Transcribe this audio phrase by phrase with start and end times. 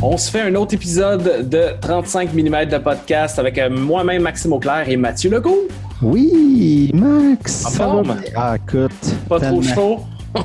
[0.00, 4.52] On se fait un autre épisode de 35 mm de podcast avec euh, moi-même, Maxime
[4.52, 5.66] Auclair et Mathieu Legault.
[6.00, 7.66] Oui, Max.
[7.66, 8.16] En ça va forme?
[8.36, 8.92] Ah, écoute.
[9.28, 10.00] Pas trop chaud?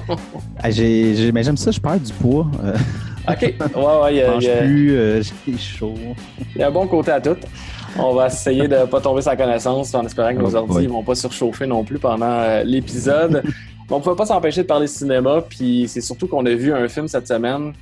[0.64, 2.48] Ah, j'ai, mais j'aime ça, je perds du poids.
[2.64, 2.74] Euh,
[3.30, 3.42] OK.
[3.42, 5.94] Ouais, ouais, je mange plus, euh, j'ai chaud.
[6.56, 7.36] il y a un bon côté à tout.
[8.00, 10.88] On va essayer de ne pas tomber sa connaissance en espérant que nos Oh ordi
[10.88, 13.44] ne vont pas surchauffer non plus pendant euh, l'épisode.
[13.92, 16.88] on ne pouvait pas s'empêcher de parler cinéma, puis c'est surtout qu'on a vu un
[16.88, 17.74] film cette semaine.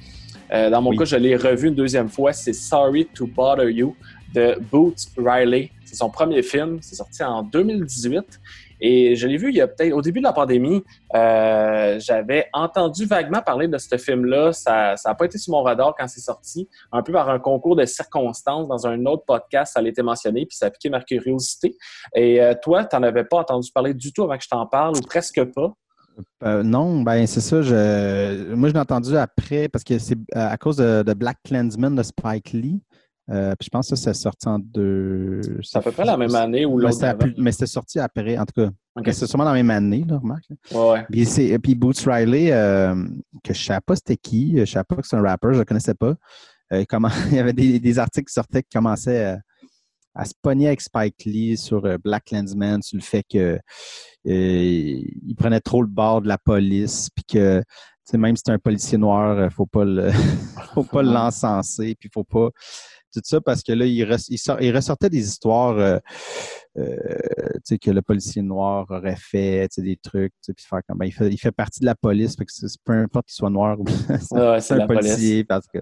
[0.53, 0.97] Euh, dans mon Oui.
[0.97, 2.33] cas, je l'ai revu une deuxième fois.
[2.33, 3.95] C'est Sorry to Bother You
[4.33, 5.71] de Boots Riley.
[5.85, 6.79] C'est son premier film.
[6.81, 8.39] C'est sorti en 2018.
[8.83, 10.83] Et je l'ai vu il y a peut-être au début de la pandémie.
[11.13, 14.53] euh, J'avais entendu vaguement parler de ce film-là.
[14.53, 16.67] Ça n'a pas été sur mon radar quand c'est sorti.
[16.91, 20.45] Un peu par un concours de circonstances dans un autre podcast, ça a été mentionné,
[20.47, 21.75] puis ça a piqué ma curiosité.
[22.15, 24.65] Et euh, toi, tu n'en avais pas entendu parler du tout avant que je t'en
[24.65, 25.73] parle, ou presque pas.
[26.43, 27.61] Euh, non, ben c'est ça.
[27.61, 31.37] Je, moi, je l'ai entendu après parce que c'est euh, à cause de, de Black
[31.43, 32.81] Clansman de Spike Lee.
[33.29, 35.41] Euh, puis je pense que ça, c'est sorti en deux.
[35.63, 36.97] C'est à peu près la même année ou l'autre.
[37.37, 39.11] mais c'était sorti après, en tout cas.
[39.13, 40.43] C'est sûrement dans la même année, là, remarque.
[40.49, 40.91] là.
[40.91, 41.05] Ouais.
[41.09, 42.93] Puis, c'est, puis Boots Riley, euh,
[43.43, 45.51] que je ne savais pas c'était qui, je ne savais pas que c'est un rappeur,
[45.51, 46.15] je ne le connaissais pas.
[46.73, 49.37] Euh, comment, il y avait des, des articles qui sortaient qui commençaient
[50.15, 53.59] à, se pogner avec Spike Lee sur euh, Black Clansman, sur le fait que euh,
[54.25, 57.65] il prenait trop le bord de la police, puis que tu
[58.11, 60.11] sais, même si c'est un policier noir, il ne faut pas le
[60.73, 62.49] faut pas l'encenser, puis il faut pas
[63.13, 65.97] tout ça parce que là, il, res- il sort- il ressortait des histoires euh,
[66.77, 66.95] euh,
[67.81, 71.37] que le policier noir aurait fait, des trucs, puis faire comme ben, il, fait, il
[71.37, 73.85] fait partie de la police, fait que c'est- peu importe qu'il soit noir ou
[74.19, 75.11] c'est Ouais, un la police.
[75.13, 75.79] policier, parce que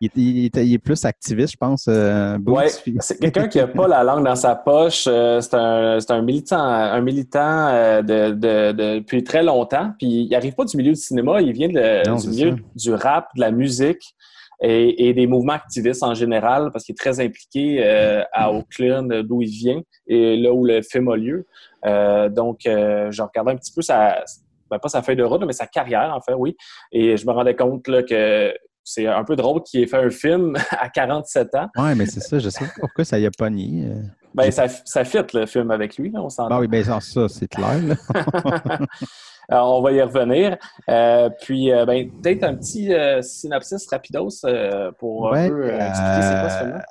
[0.00, 1.84] il, est- plus activiste, je pense.
[1.88, 2.68] euh, Ouais,
[3.00, 5.04] c'est quelqu'un qui n'a pas la langue dans sa poche.
[5.06, 9.92] euh, c'est un, militant, un militant de, de- de- depuis très longtemps.
[9.98, 12.56] Puis il n'arrive pas du milieu du cinéma, il vient de- Non, du milieu ça.
[12.74, 14.14] du rap, de la musique
[14.62, 19.10] et, et des mouvements activistes en général, parce qu'il est très impliqué euh, à Oakland,
[19.12, 21.46] euh, d'où il vient, et là où le film a lieu.
[21.84, 24.22] Euh, donc, euh, je regardais un petit peu sa,
[24.70, 26.56] ben, pas sa feuille de route, mais sa carrière, en fait, oui.
[26.92, 28.54] Et je me rendais compte là, que
[28.84, 31.68] c'est un peu drôle qu'il ait fait un film à 47 ans.
[31.76, 33.86] Ouais, mais c'est ça, je sais pas pourquoi ça y a pogné.
[33.86, 34.00] euh.
[34.34, 36.54] Ben, ça, ça fit le film avec lui, là, on s'entend.
[36.54, 37.78] Ah oui, bien ça, ça, c'est clair.
[39.52, 40.56] Alors, on va y revenir.
[40.88, 44.28] Euh, puis, euh, ben, peut-être un petit euh, synopsis rapidos
[44.98, 46.82] pour Ouais, un peu expliquer c'est quoi ce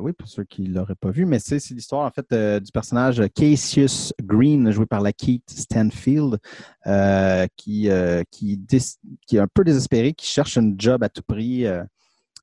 [0.00, 2.70] oui, pour ceux qui ne l'auraient pas vu, mais c'est l'histoire en fait euh, du
[2.70, 6.38] personnage Cassius Green, joué par la Keith Stanfield,
[6.86, 11.08] euh, qui, euh, qui, dés- qui est un peu désespéré, qui cherche un job à
[11.08, 11.64] tout prix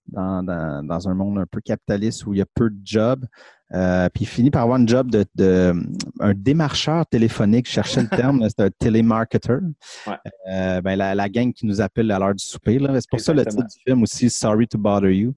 [0.07, 3.25] dans, dans- dans un monde un peu capitaliste où il y a peu de jobs.
[3.73, 5.75] Euh, puis il finit par avoir un job de, de-
[6.19, 9.59] un démarcheur téléphonique, je cherchais le terme, c'est un télémarketer.
[10.07, 10.13] Ouais.
[10.51, 12.79] Euh, ben, la, la gang qui nous appelle à l'heure du souper.
[12.95, 15.33] C'est pour ça le titre du film aussi, Sorry to Bother You.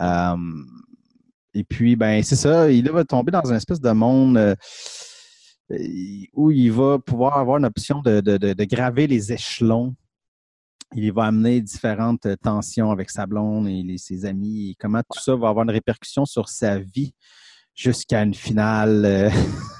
[0.00, 0.36] Euh,
[1.54, 4.56] et puis, ben, c'est ça, il va tomber dans une espèce de monde
[6.34, 9.94] où il va pouvoir avoir une option de, de- de- graver les échelons.
[10.94, 15.20] Il va amener différentes tensions avec sa blonde et les- ses amis, et comment tout
[15.20, 17.14] ça va avoir une répercussion sur sa vie
[17.76, 19.30] jusqu'à une finale.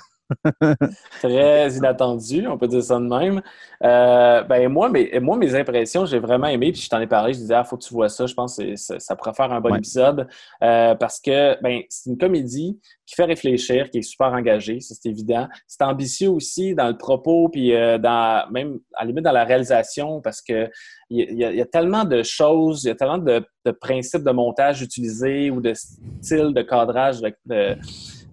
[1.21, 3.43] Très inattendu, on peut dire ça de même.
[3.83, 6.73] Euh, ben, moi, mes, moi, mes impressions, j'ai vraiment aimé.
[6.73, 8.27] Puis je t'en ai parlé, je disais, ah, faut que tu vois ça.
[8.27, 9.79] Je pense que ça, ça pourrait faire un bon Ouais.
[9.79, 10.27] épisode.
[10.63, 14.95] Euh, parce que ben, c'est une comédie qui fait réfléchir, qui est super engagée, ça
[15.01, 15.47] c'est évident.
[15.69, 19.45] C'est ambitieux aussi dans le propos, puis euh, dans, même à la limite dans la
[19.45, 20.69] réalisation, parce que
[21.09, 24.25] il y, a- y y tellement de choses, il y a tellement de, de principes
[24.25, 27.21] de montage utilisés ou de style de cadrage.
[27.21, 27.77] de- de-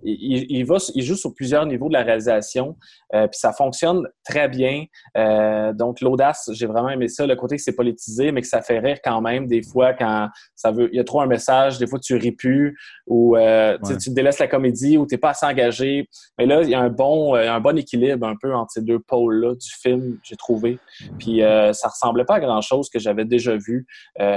[0.03, 2.75] il, il va, il joue sur plusieurs niveaux de la réalisation,
[3.13, 4.85] euh, puis ça fonctionne très bien.
[5.17, 8.61] Euh, donc l'audace, j'ai vraiment aimé ça, le côté que c'est politisé, mais que ça
[8.61, 11.77] fait rire quand même des fois quand ça veut, il y a trop un message,
[11.77, 12.77] des fois tu ris plus
[13.07, 13.97] ou euh, tu Ouais.
[13.97, 16.09] tu délaisses la comédie ou t'es pas assez engagé.
[16.37, 18.81] Mais là, il y a un bon, euh, un bon équilibre un peu entre ces
[18.81, 20.79] deux pôles-là du film, j'ai trouvé.
[21.19, 23.85] Puis ça ressemblait pas à grand-chose que j'avais déjà vu.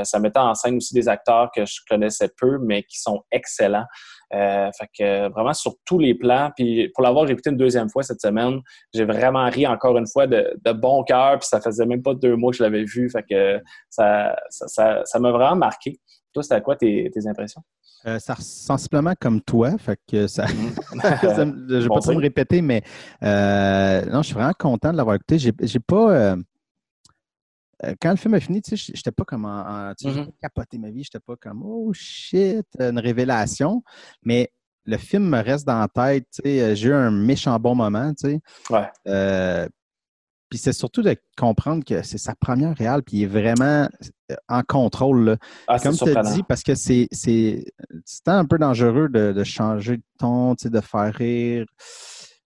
[0.02, 3.86] Ça mettait en scène aussi des acteurs que je connaissais peu, mais qui sont excellents.
[4.34, 6.50] Euh, fait que vraiment sur tous les plans.
[6.56, 8.60] Puis pour l'avoir écouté une deuxième fois cette semaine,
[8.92, 11.38] j'ai vraiment ri encore une fois de, de bon cœur.
[11.38, 13.08] Puis ça faisait même pas deux mois que je l'avais vu.
[13.08, 16.00] Fait que ça ça, ça, ça m'a vraiment marqué.
[16.32, 17.62] Toi, c'était quoi tes, tes impressions?
[18.06, 20.46] euh, ça sensiblement comme toi, fait que ça,
[21.22, 22.82] Ça me- je ne vais Bon pas trop me répéter, mais
[23.22, 25.38] euh, non, je suis vraiment content de l'avoir écouté.
[25.38, 26.10] J'ai, pas.
[26.12, 26.36] euh,
[28.00, 30.20] quand le film a fini, tu sais, j'étais pas comme en, en- tu sais, j'ai
[30.20, 30.26] Mhm.
[30.26, 33.82] pas capoté ma vie, j'étais pas comme oh shit, une révélation.
[34.22, 34.50] Mais
[34.84, 37.74] le film me reste dans la tête, tu sais, euh, j'ai eu un méchant bon
[37.74, 38.40] moment, tu sais.
[38.70, 38.88] Ouais.
[39.08, 39.68] Euh,
[40.48, 43.88] puis c'est surtout de comprendre que c'est sa première réelle, puis il est vraiment
[44.30, 45.36] euh, en contrôle.
[45.66, 47.08] Ah, Comme tu as dit, parce que c'est
[48.26, 51.66] un peu dangereux de, changer de ton, de faire rire,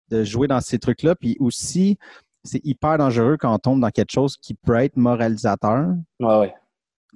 [0.08, 1.14] de jouer dans ces trucs-là.
[1.14, 1.98] Puis aussi,
[2.44, 5.94] c'est hyper dangereux quand on tombe dans quelque chose qui peut être moralisateur.
[6.20, 6.54] Ouais, ouais.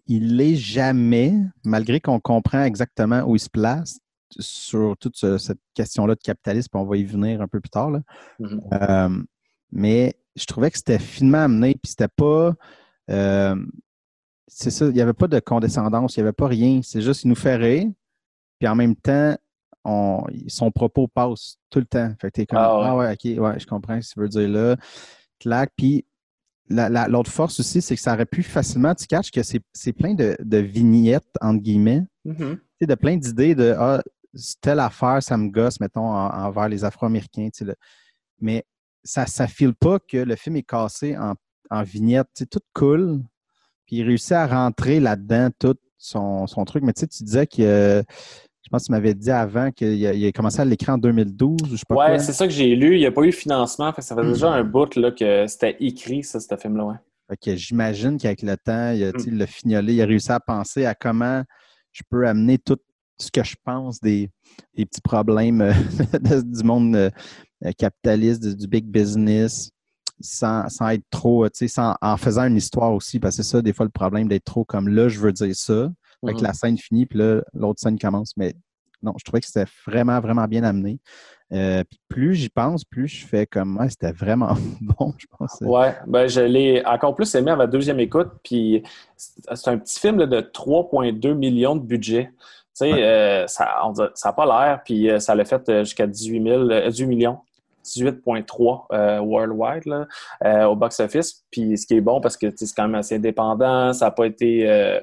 [0.07, 1.35] Il l'est jamais,
[1.65, 4.01] malgré qu'on comprend exactement où il se place
[4.39, 6.77] sur toute cette question-là de capitalisme.
[6.77, 7.91] On va y venir un peu plus tard.
[7.91, 8.01] Là.
[8.41, 8.61] Mm-hmm.
[8.73, 9.23] Euh,
[9.73, 12.53] mais je trouvais que c'était finement amené, puis c'était pas.
[13.11, 13.57] Euh,
[14.47, 16.81] c'est ça, il n'y avait pas de condescendance, il n'y avait pas rien.
[16.83, 17.89] C'est juste, il nous fait rire,
[18.59, 19.37] puis en même temps,
[19.85, 22.13] son propos passe tout le temps.
[22.21, 23.13] Fait que t'es comme, ah ouais.
[23.13, 24.77] ok, ouais, je comprends ce que tu veux dire là.
[25.41, 26.07] Clac, puis
[26.69, 30.57] l'autre force aussi, c'est que ça aurait pu facilement, tu catches que c'est plein de,
[30.59, 32.59] vignettes, entre guillemets, mm-hmm.
[32.81, 34.03] de plein d'idées de, ah,
[34.61, 37.49] telle affaire, ça me gosse, mettons, envers les Afro-Américains,
[38.41, 38.65] mais
[39.03, 41.35] ça ne file pas que le film est cassé en,
[41.71, 42.29] en vignette.
[42.35, 43.21] C'est tout cool.
[43.87, 46.83] Puis il réussit à rentrer là-dedans tout son, truc.
[46.83, 48.03] Mais tu sais, tu disais que
[48.65, 51.57] je pense que tu m'avais dit avant qu'il a, commencé à l'écran en 2012.
[51.71, 52.95] Je sais ouais, c'est ça que j'ai lu.
[52.95, 53.93] Il n'y a pas eu de financement.
[53.99, 56.85] ça fait déjà un bout là, que c'était écrit, ça, ce film-là.
[56.85, 57.57] Ouais.
[57.57, 59.39] j'imagine qu'avec le temps, il a, mm.
[59.39, 61.45] le fignolé, il a réussi à penser à comment
[61.93, 62.79] je peux amener tout
[63.19, 64.31] ce que je pense des,
[64.75, 65.73] petits problèmes euh,
[66.43, 67.11] du monde euh,
[67.65, 69.71] euh, capitaliste, du, big business,
[70.21, 73.75] sans, être trop, tu sais, en faisant une histoire aussi, parce que c'est ça, des
[73.75, 75.91] fois, le problème d'être trop comme là, je veux dire ça.
[76.25, 76.45] Avec mhm.
[76.45, 78.37] la scène finie, puis là, l'autre scène commence.
[78.37, 78.55] Mais
[79.03, 80.99] non, je trouvais que c'était vraiment, vraiment bien amené.
[81.53, 85.59] Euh, puis plus j'y pense, plus je fais comme ouais, c'était vraiment bon, je pense.
[85.61, 88.31] Ouais, ben je l'ai encore plus aimé à ma deuxième écoute.
[88.43, 88.83] Puis
[89.17, 92.33] c'est un petit film de 3,2 millions de budget.
[92.77, 93.67] Tu sais, euh, ça
[94.25, 97.39] n'a pas l'air, puis ça l'a fait jusqu'à 18, 18 millions.
[97.85, 100.07] 18.3 euh, worldwide
[100.45, 101.45] euh, au box-office.
[101.51, 104.27] Puis ce qui est bon parce que c'est quand même assez indépendant, ça n'a pas
[104.27, 105.01] été euh,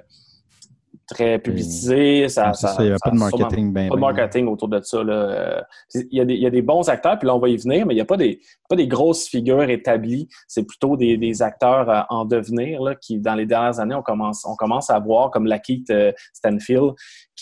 [1.11, 2.27] très publicisé.
[2.29, 3.73] Ça, il n'y a pas de marketing.
[3.73, 5.03] pas de marketing autour de ça.
[5.03, 5.65] Là.
[5.93, 7.57] Il, y a des, il, y a des, bons acteurs, puis là, on va y
[7.57, 10.27] venir, mais il n'y a pas des, pas des grosses figures établies.
[10.47, 14.45] C'est plutôt des, des, acteurs en devenir là, qui, dans les dernières années, on commence,
[14.45, 15.91] on commence à voir, comme Lakeith
[16.33, 16.93] Stanfield,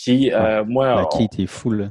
[0.02, 1.06] qui, euh, moi...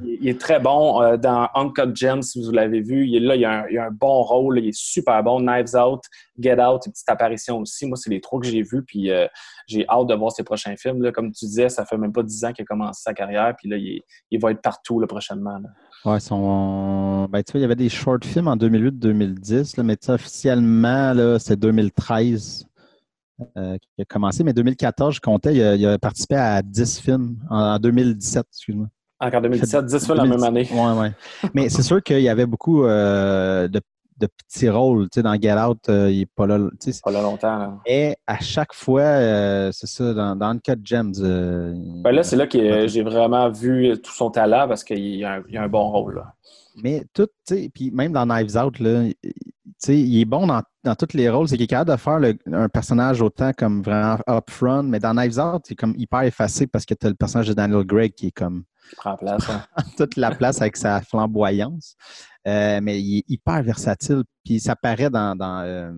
[0.04, 1.00] Il, est très bon.
[1.00, 3.78] Euh, dans Uncut Gems, si vous l'avez vu, il est là, il a, un, il
[3.78, 5.38] a, un, bon rôle, il est super bon.
[5.40, 6.02] Knives Out,
[6.38, 7.86] Get Out, une petite apparition aussi.
[7.86, 9.28] Moi, c'est les trois que j'ai vus, puis euh,
[9.68, 11.02] j'ai hâte de voir ses prochains films.
[11.02, 11.12] Là.
[11.12, 13.68] Comme tu disais, ça fait même pas dix ans qu'il a commencé sa carrière, puis
[13.68, 14.02] là, il,
[14.32, 15.58] il va être partout là, prochainement.
[15.58, 15.68] Là.
[16.04, 17.28] Ouais, son...
[17.30, 22.66] ben, tu vois, il y avait des short films en 2008-2010, mais officiellement, c'est 2013.
[23.56, 27.78] Euh, qui a commencé, mais 2014, je comptais, il a, participé à 10 films en,
[27.78, 28.86] 2017, excuse-moi.
[29.20, 30.68] Encore 2017, 10 films la même année.
[30.70, 31.08] Oui, oui.
[31.54, 33.80] mais c'est sûr qu'il y avait beaucoup euh, de,
[34.18, 35.04] petits rôles.
[35.04, 36.58] Tu sais, dans Get Out, euh, il n'est pas là.
[37.02, 37.80] Pas là longtemps.
[37.86, 41.12] Et à chaque fois, c'est ça, dans, dans Cut Gems.
[42.02, 45.42] Ben là, c'est là que j'ai vraiment vu tout son talent parce qu'il y, a
[45.54, 46.16] un bon rôle.
[46.16, 46.34] Là.
[46.82, 49.04] Mais tout, tu sais, puis même dans Knives Out, là,
[49.80, 51.48] sais, il est bon dans, dans tous les rôles.
[51.48, 52.20] C'est qu'il est capable de faire
[52.52, 56.84] un personnage autant comme vraiment upfront, mais dans Knives Out, c'est comme hyper effacé parce
[56.84, 58.64] que tu as le personnage de Daniel Gregg qui est comme.
[58.90, 59.48] Qui prend place.
[59.48, 59.64] Hein.
[59.96, 61.96] toute la place avec sa flamboyance.
[62.46, 64.22] Euh, mais il est hyper versatile.
[64.44, 65.92] Puis ça paraît dans, dans, euh,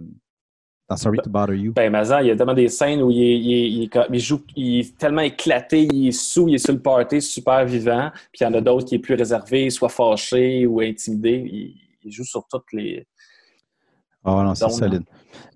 [0.88, 1.72] dans Sorry to Bother You.
[1.72, 4.80] Ben, Mazan, il y a tellement des scènes où il est, il, il, joue, il
[4.80, 8.10] est tellement éclaté, il est sous, il est sur le party, super vivant.
[8.32, 11.74] Puis il y en a d'autres qui est plus réservé, soit fâché ou intimidé.
[12.04, 13.06] il joue sur toutes les
[14.24, 15.04] oh, non, c'est solide.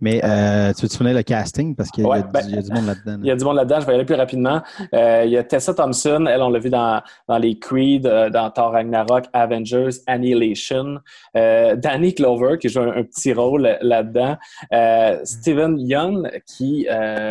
[0.01, 1.75] Mais euh, tu veux te souvenir le casting?
[1.75, 3.19] Parce qu'il y, a ben, du monde là-dedans.
[3.23, 3.81] Il y a du monde là-dedans.
[3.81, 4.63] Je vais y aller plus rapidement.
[4.95, 6.27] Euh, il y a Tessa Thompson.
[6.29, 10.99] Elle, on l'a vu dans, dans les Creed, euh, dans Thor Ragnarok, Avengers, Annihilation.
[11.35, 14.37] Danny Clover, qui joue un, petit rôle là-dedans.
[15.25, 16.87] Steven Young, qui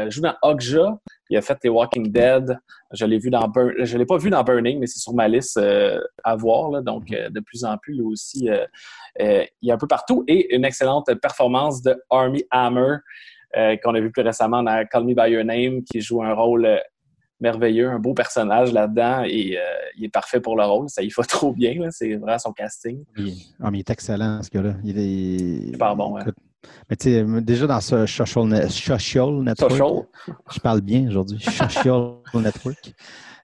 [0.09, 0.97] joue dans Okja.
[1.29, 2.57] Il a fait les Walking Dead.
[2.91, 5.59] Je l'ai vu dans je l'ai pas vu dans Burning, mais c'est sur ma liste
[6.23, 6.83] à voir.
[6.83, 8.49] Donc, de plus en plus, lui aussi,
[9.19, 10.23] il y a un peu partout.
[10.27, 12.97] Et une excellente performance de Army Hammer,
[13.57, 16.33] euh, qu'on a vu plus récemment dans Call Me By Your Name, qui joue un
[16.33, 16.77] rôle euh,
[17.39, 19.61] merveilleux, un beau personnage là-dedans et euh,
[19.97, 20.89] il est parfait pour le rôle.
[20.89, 23.05] Ça y va trop bien, c'est vraiment son casting.
[23.61, 24.73] Ah, mais il est excellent, ce gars-là.
[24.83, 26.17] Il est super bon,
[26.89, 30.07] Mais tu sais, déjà dans ce social, network,
[30.53, 32.93] je parle bien aujourd'hui, social network,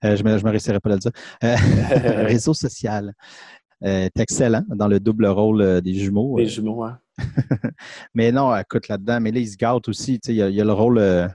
[0.04, 1.12] je ne me, réussirais pas à le dire,
[2.28, 3.14] réseau social.
[3.82, 6.38] est excellent dans le double rôle des jumeaux.
[6.38, 6.92] Des jumeaux, oui.
[8.14, 10.20] mais non, écoute, là-dedans, mais là, il se gâte aussi.
[10.28, 10.98] Il y, a, y a le rôle.
[10.98, 11.28] Euh,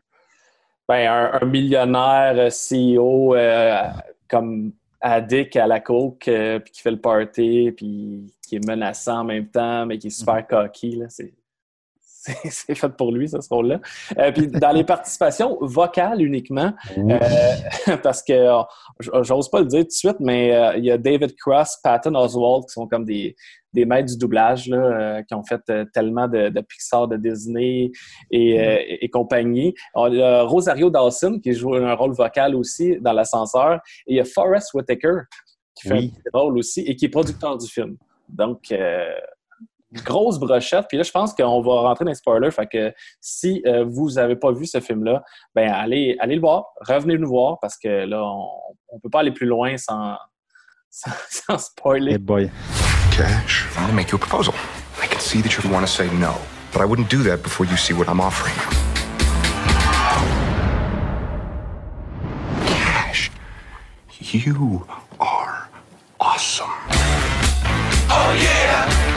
[0.88, 3.83] ben, un, millionnaire euh, CEO euh,
[4.28, 9.25] comme addict à la coke, puis qui fait le party, puis qui est menaçant en
[9.25, 10.47] même temps, mais qui est super mm-hmm.
[10.47, 11.02] cocky.
[12.50, 13.80] c'est fait pour lui, ce rôle-là.
[14.18, 17.18] Euh, puis dans les participations vocales uniquement, euh,
[18.02, 18.49] parce que
[19.00, 22.64] j'ose pas le dire tout de suite, mais il y a David Cross, Patton Oswald
[22.66, 23.37] qui sont comme des,
[23.73, 27.90] des maîtres du doublage là, qui ont fait tellement de, Pixar, de Disney
[28.30, 29.75] et, et compagnie.
[30.09, 33.80] Il y a Rosario Dawson qui joue un rôle vocal aussi dans l'ascenseur.
[34.06, 35.21] Et il y a Forrest Whitaker
[35.75, 37.97] qui fait un rôle aussi et qui est producteur du film.
[38.28, 38.73] Donc,
[39.93, 40.87] grosse brochette.
[40.88, 42.50] Puis là, je pense qu'on va rentrer dans les spoilers.
[42.50, 45.23] Fait que si euh, vous n'avez pas vu ce film-là,
[45.55, 46.66] ben allez, allez le voir.
[46.81, 50.16] Revenez nous voir parce que là, on ne peut pas aller plus loin sans,
[50.90, 52.12] sans, sans spoiler.
[52.12, 52.50] Hey boy.
[53.12, 54.55] Cash, I'm going to make you a proposal.
[55.02, 56.35] I can see that you want to say no,
[56.73, 58.71] but I wouldn't do that before you see what I'm offering you.
[62.66, 63.31] Cash,
[64.21, 64.87] you
[65.19, 65.69] are
[66.21, 66.71] awesome.
[68.09, 69.15] Oh yeah!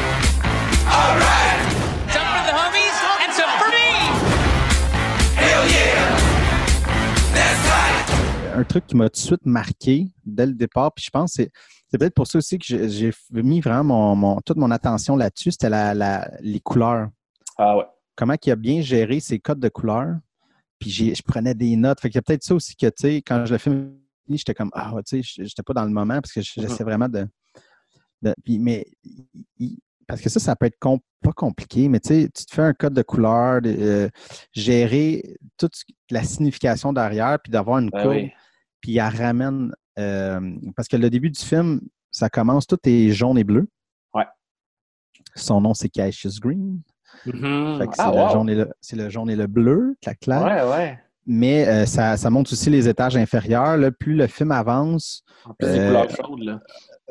[8.56, 11.44] Un truc qui m'a tout de suite marqué dès le départ, puis je pense que
[11.92, 15.70] c'est peut-être pour ça aussi que j'ai mis vraiment toute mon attention là-dessus, c'était
[16.42, 17.08] les couleurs.
[17.58, 17.86] Ah ouais.
[18.16, 20.18] Comment il a bien géré ses codes de couleurs.
[20.78, 22.00] Puis je prenais des notes.
[22.02, 23.72] Fait qu'il y a peut-être ça aussi que, tu sais, quand je le fais,
[24.30, 27.28] j'étais comme, ah, tu sais, j'étais pas dans le moment parce que j'essaie vraiment de.
[28.48, 28.86] mais
[30.10, 32.74] parce que ça, ça peut être pas compliqué, mais tu sais, tu te fais un
[32.74, 34.10] code de couleur, euh,
[34.54, 35.74] gérer toute
[36.10, 38.28] la signification derrière, puis d'avoir une ben courbe,
[38.82, 39.72] puis elle ramène.
[40.00, 40.40] Euh,
[40.76, 43.68] parce que le début du film, ça commence, tout est jaune et bleu.
[44.16, 44.26] Ouais.
[45.36, 46.82] Son nom, c'est Cassius Green.
[47.28, 47.94] Mm-hmm.
[47.94, 50.44] c'est, le jaune et le, c'est le jaune et le bleu, clac, clac.
[50.44, 51.00] Ouais, ouais.
[51.28, 53.78] Mais euh, ça, ça, montre aussi les étages inférieurs.
[53.78, 55.24] Là, plus le film avance.
[55.46, 56.60] En plus, des couleurs chaudes, là.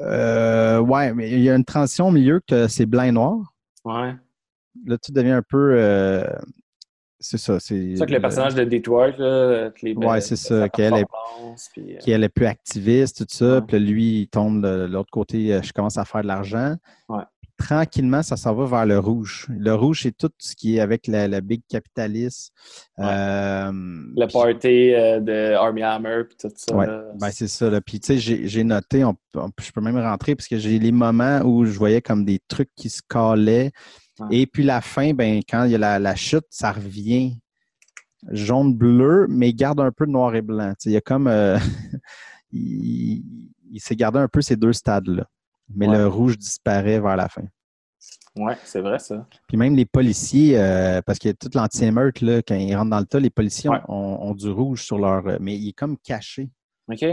[0.01, 3.53] Euh, ouais, mais il y a une transition au milieu que c'est blanc et noir.
[3.85, 4.15] Ouais.
[4.87, 5.75] Là, tu deviens un peu.
[5.77, 6.25] Euh,
[7.21, 7.59] c'est ça.
[7.59, 10.69] C'est ça que le personnage de Detroit, là, les Ouais, c'est ça.
[10.69, 11.07] Qu'elle est,
[11.79, 13.61] euh, qu'elle est plus activiste, tout ça.
[13.61, 16.77] Puis lui, il tombe de l'autre côté, euh, je commence à faire de l'argent.
[17.09, 17.25] Ouais
[17.59, 19.47] tranquillement, ça s'en va vers le rouge.
[19.51, 22.53] Le rouge, c'est tout ce qui est avec le, big capitaliste.
[22.99, 26.75] Euh, le party euh, de Army Hammer et tout ça.
[26.75, 26.87] Oui,
[27.21, 27.69] ben, c'est ça.
[27.81, 31.67] Puis tu sais, j'ai noté, je peux même rentrer parce que j'ai les moments où
[31.67, 33.73] je voyais comme des trucs qui se calaient.
[34.31, 37.37] Et puis la fin, ben, quand il y a la, chute, ça revient
[38.31, 40.73] jaune-bleu, mais il garde un peu de noir et blanc.
[40.87, 41.27] il y a comme...
[41.27, 41.59] Euh,
[42.53, 43.23] il
[43.79, 45.27] s'est gardé un peu ces deux stades-là
[45.75, 47.45] mais le rouge disparaît vers la fin.
[48.37, 49.27] Oui, c'est vrai ça.
[49.47, 53.21] Puis même les policiers, euh, parce que toute l'anti-émeute, quand ils rentrent dans le tas,
[53.21, 55.27] les policiers ont, du rouge sur leur.
[55.27, 56.51] Euh, mais il est comme caché.
[56.89, 57.05] OK.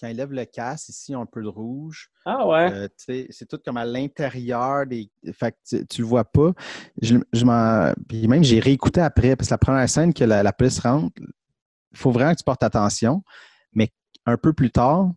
[0.00, 2.10] Quand ils lèvent le casque, ici, ils ont un peu de rouge.
[2.26, 2.70] Ah ouais.
[2.72, 5.10] Euh, c'est tout comme à l'intérieur des.
[5.32, 6.52] Fait que tu, le vois pas.
[7.00, 7.16] Je,
[8.08, 11.14] Puis même, j'ai réécouté après, parce que la première scène que la, la police rentre,
[11.18, 13.22] il faut vraiment que tu portes attention.
[13.72, 13.90] Mais
[14.26, 15.12] un peu plus tard,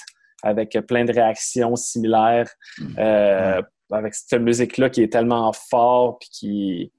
[0.42, 2.50] avec plein de réactions similaires.
[2.78, 2.94] Mm.
[2.98, 6.92] Euh, avec cette musique-là qui est tellement fort, puis qui,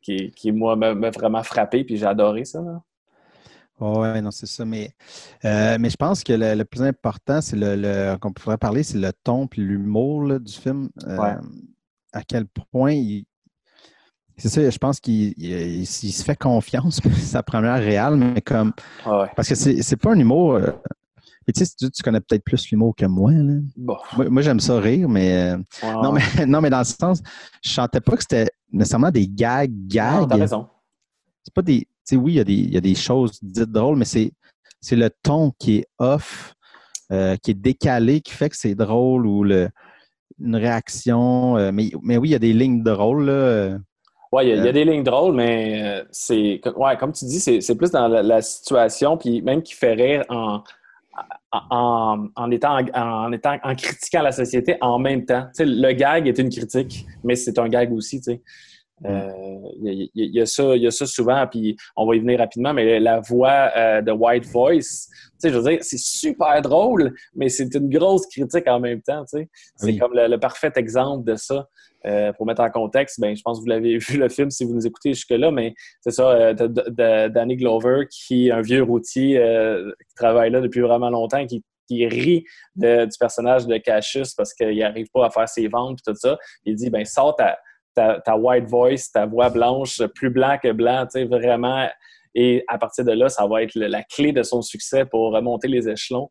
[0.00, 2.60] qui, qui moi, m'a vraiment frappé, puis j'ai adoré ça.
[3.80, 4.64] Oui, non, c'est ça.
[4.64, 4.90] Mais,
[5.44, 9.12] euh, mais je pense que le, plus important, c'est le, qu'on pourrait parler, c'est le
[9.24, 10.88] ton et l'humour du film.
[11.06, 11.34] Euh,
[12.12, 13.24] à quel point il,
[14.42, 18.72] c'est ça, je pense qu'il se fait confiance sa première réelle, mais comme.
[19.04, 20.54] Parce que c'est pas un humour.
[20.54, 20.72] Euh,
[21.46, 23.30] mais tu sais, tu, connais peut-être plus l'humour que moi.
[24.16, 26.22] Moi, j'aime ça rire, mais, euh, non, mais.
[26.46, 27.22] Non, mais dans le sens,
[27.62, 30.28] je sentais pas que c'était nécessairement des gags, gags.
[30.28, 30.68] t'as raison.
[31.44, 31.80] C'est pas des.
[31.80, 34.04] Tu sais, oui, il y, a des, il y a des choses dites drôles, mais
[34.04, 34.32] c'est
[34.90, 36.56] le ton qui est off,
[37.12, 39.68] euh, qui est décalé, qui fait que c'est drôle ou le,
[40.40, 41.70] une réaction.
[41.70, 43.78] mais, mais oui, il y a des lignes drôles, là
[44.32, 46.60] Ouais, il y, a- il y a des lignes drôles, mais euh, c'est.
[46.76, 50.24] Ouais, comme tu dis, c'est plus dans la, la situation, puis même qui fait rire
[50.30, 50.62] en,
[51.52, 55.42] en, en étant, en, étant en critiquant la société en même temps.
[55.48, 58.20] Tu sais, le gag est une critique, mais c'est un gag aussi,
[59.02, 59.08] sais.
[59.12, 59.28] Euh,
[59.84, 62.14] Il y, a- il y a ça, il y a ça souvent, puis on va
[62.14, 65.78] y venir rapidement, mais la voix euh, de White Voice, tu sais, je veux dire,
[65.82, 69.48] c'est super drôle, mais c'est une grosse critique en même temps, tu sais.
[69.76, 69.98] C'est Oui.
[69.98, 71.68] comme le, le parfait exemple de ça.
[72.04, 74.64] Euh, pour mettre en contexte, ben, je pense que vous l'avez vu le film si
[74.64, 78.82] vous nous écoutez jusque-là, mais c'est ça, de, de- Danny Glover, qui est un vieux
[78.82, 79.40] routier
[80.08, 82.44] qui travaille là depuis vraiment longtemps, qui, qui rit
[82.76, 86.16] de- du personnage de Cassius parce qu'il n'arrive pas à faire ses ventes et tout
[86.16, 86.36] ça.
[86.64, 87.56] Il dit, ben, sors ta,
[87.94, 91.88] ta, ta white voice, ta voix blanche, plus blanc que blanc, tu sais, vraiment.
[92.34, 95.32] Et à partir de là, ça va être le- la clé de son succès pour
[95.32, 96.30] remonter les échelons.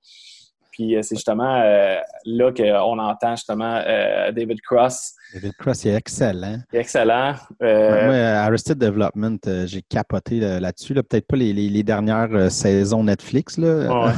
[0.72, 5.92] Puis euh, c'est justement euh, là qu'on entend justement euh, David Cross, David Cross, il
[5.92, 6.58] est excellent.
[6.70, 7.34] qui est excellent.
[7.62, 10.94] Euh, Moi, Arrested Development, j'ai capoté là-dessus.
[10.94, 11.04] là.
[11.04, 13.58] Peut-être pas les, les- les dernières saisons Netflix.
[13.58, 14.06] Là.
[14.06, 14.14] Ouais.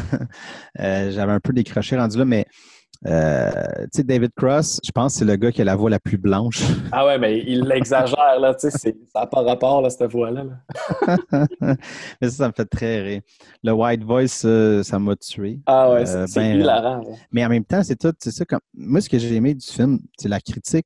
[1.11, 2.45] J'avais un peu décroché rendu là, mais
[3.05, 3.49] euh,
[3.83, 5.99] tu sais, David Cross, je pense que c'est le gars qui a la voix la
[5.99, 6.61] plus blanche.
[6.91, 10.43] Ah ouais, mais il l'exagère, là, tu sais, ça n'a pas rapport, là, cette voix-là.
[10.45, 11.47] là.
[12.21, 13.21] mais ça, ça me fait très rire.
[13.63, 15.59] Le White Voice, euh, ça m'a tué.
[15.65, 17.01] Ah ouais, Euh, c'est ben, hilarant.
[17.31, 18.59] Mais en même temps, c'est tout, c'est ça comme.
[18.73, 20.85] Moi, ce que j'ai aimé du film, c'est la critique.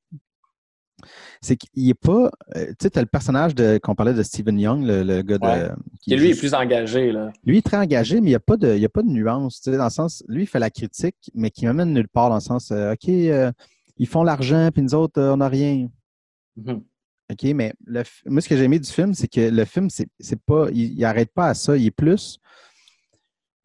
[1.42, 2.30] C'est qu'il est pas.
[2.56, 5.38] euh, tu sais, t'as le personnage de qu'on parlait de Stephen Young, le, le gars
[5.38, 5.70] de.
[6.02, 7.32] Qui Et lui, il est plus engagé, là.
[7.44, 9.62] lui, est très engagé, mais il n'y a, pas de- y a pas de nuance.
[9.62, 12.30] tu sais, Dans le sens, lui, il fait la critique, mais qui m'amène nulle part,
[12.30, 13.52] dans le sens, euh, OK, euh,
[13.98, 15.88] ils font l'argent, puis nous autres, on n'a rien.
[16.56, 16.84] Mhm.
[17.30, 20.08] OK, mais le, moi, ce que j'ai aimé du film, c'est que le film, c'est
[20.20, 20.68] c'est pas.
[20.72, 21.76] Il n'arrête pas à ça.
[21.76, 22.40] Il est plus.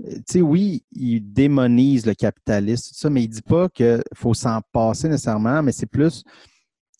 [0.04, 4.34] Tu sais, oui, il démonise le capitaliste, tout ça, mais il dit pas qu'il faut
[4.34, 6.24] s'en passer nécessairement, mais c'est plus.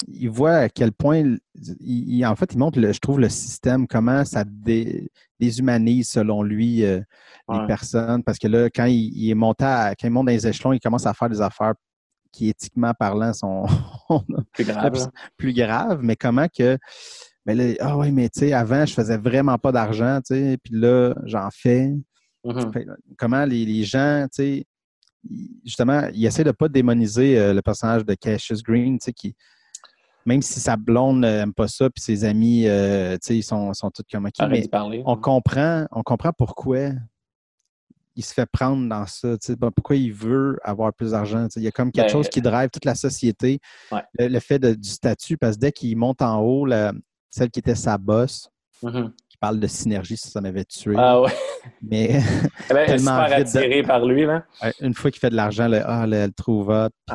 [0.08, 1.18] Il voit à quel point.
[1.18, 1.38] il-
[1.80, 6.42] il- en fait, il montre, le- je trouve, le système, comment ça dé- déshumanise, selon
[6.42, 7.00] lui, euh,
[7.60, 8.22] les personnes.
[8.22, 10.72] Parce que là, quand il, il est monté à- quand il monte dans les échelons,
[10.72, 11.74] il commence à faire des affaires
[12.32, 13.66] qui, éthiquement parlant, sont
[14.52, 15.10] Plus grave, là.
[15.36, 15.54] plus
[16.02, 16.78] mais comment que.
[17.44, 20.58] Ben là, ah oui, mais tu sais, avant, je faisais vraiment pas d'argent, tu sais,
[20.62, 21.92] puis là, j'en fais.
[22.44, 22.72] Mhm.
[22.72, 22.86] Fait,
[23.18, 24.64] Comment les, les gens, tu sais,
[25.64, 29.34] justement, ils essaient de pas démoniser euh, le personnage de Cassius Green, tu sais, qui.
[30.24, 33.72] Même si sa blonde n'aime pas ça, puis ses amis, euh, tu sais, ils sont,
[33.74, 35.02] sont tous comme OK, mais parler.
[35.04, 36.90] on comprend, on comprend pourquoi
[38.14, 39.36] il se fait prendre dans ça.
[39.38, 41.44] tu sais, ben, Pourquoi il veut avoir plus d'argent.
[41.48, 41.60] tu sais.
[41.60, 43.58] Il y a comme quelque Ben, chose qui drive toute la société.
[43.90, 44.02] Ouais.
[44.18, 46.92] Le, le fait de- du statut, parce que dès qu'il monte en haut, la-
[47.30, 48.50] celle qui était sa boss,
[48.82, 49.12] Mhm.
[49.12, 50.94] qui parle de synergie, ça, ça m'avait tué.
[50.96, 51.32] Ah ouais.
[51.82, 52.20] Mais
[52.70, 54.44] Eh ben, Tellement super de- attiré par lui, là.
[54.80, 56.16] une fois qu'il fait de l'argent, là, ah, le.
[56.16, 56.32] Elle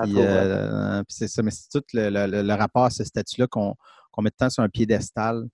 [0.04, 1.42] Puis euh, puis c'est ça.
[1.42, 3.74] Mais c'est tout le, le- le- le rapport à ce statut-là qu'on
[4.12, 5.46] qu'on met le temps sur un piédestal.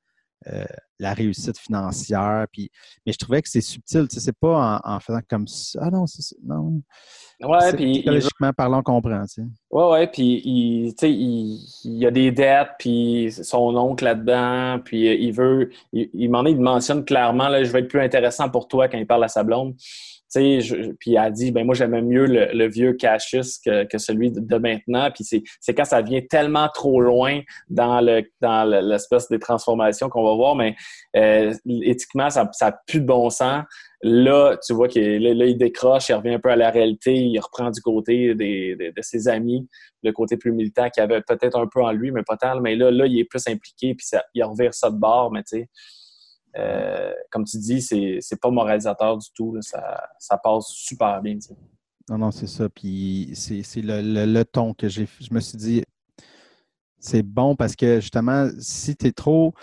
[0.48, 0.66] Euh,
[1.00, 2.46] la réussite financière.
[2.52, 2.70] Puis,
[3.06, 4.08] mais je trouvais que c'est subtil.
[4.08, 5.80] Tu sais, c'est pas en, en faisant comme ça.
[5.82, 6.36] Ah non, c'est ça.
[6.44, 6.82] Non.
[7.42, 9.22] Ouais, puis il, psychologiquement parlant, on comprend.
[9.26, 9.48] Tu sais.
[9.72, 14.04] ouais, ouais, puis il, tu sais, il, il y a des dettes, puis son oncle
[14.04, 17.90] là-dedans, puis il veut, il, il m'en est, il mentionne clairement, là, je vais être
[17.90, 19.76] plus intéressant pour toi quand il parle à sa blonde.
[20.34, 20.60] Sais,
[21.00, 24.32] puis elle a dit, ben moi j'aimais mieux le, le vieux Cassius que, que celui
[24.32, 25.12] de, maintenant.
[25.12, 30.10] Puis c'est, quand ça vient tellement trop loin dans le dans le- l'espèce des transformations
[30.10, 30.76] qu'on va voir, mais
[31.15, 33.63] euh, éthiquement ça ça plus de bon sens.
[34.02, 37.39] Là, tu vois qu'il là, il décroche, il revient un peu à la réalité, il
[37.39, 39.67] reprend du côté des, de ses amis,
[40.02, 42.60] le côté plus militant qu'il avait peut-être un peu en lui, mais pas tant.
[42.60, 45.60] Mais là, là, il est plus impliqué, puis il revient ça de bord, mais tu
[45.60, 45.69] sais.
[46.58, 49.54] Euh, comme tu dis, c'est pas moralisateur du tout.
[49.56, 49.62] là.
[49.62, 51.38] Ça, ça passe super bien.
[52.10, 52.68] Non, non, c'est ça.
[52.70, 55.08] Puis c'est le, le- le ton que j'ai.
[55.20, 55.84] Je me suis dit,
[57.00, 59.54] c'est bon parce que justement, si tu es trop.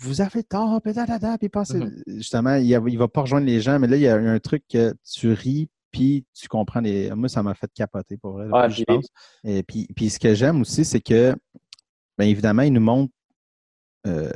[0.00, 0.92] Vous avez tort, puis
[1.40, 2.02] puis pensez- Mhm.
[2.06, 4.62] Justement, il ne va pas rejoindre les gens, mais là, il y a un truc
[4.68, 7.10] que tu ris, puis tu comprends les.
[7.10, 8.46] Moi, ça m'a fait capoter pour vrai.
[8.52, 9.06] Ah, pense.
[9.42, 11.34] Et puis, puis ce que j'aime aussi, c'est que,
[12.16, 13.12] bien évidemment, il nous montre
[14.08, 14.30] euh,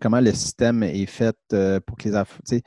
[0.00, 2.62] comment le système est fait euh, pour que les,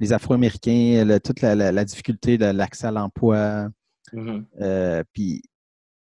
[0.00, 3.68] les Afro-Américains, toute la, la- la difficulté de l'accès à l'emploi.
[4.12, 4.46] Mhm.
[4.60, 5.42] Euh, puis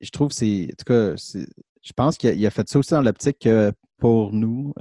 [0.02, 0.70] je trouve que c'est.
[0.72, 4.74] En tout cas, je pense qu'il a, fait ça aussi dans l'optique que pour nous,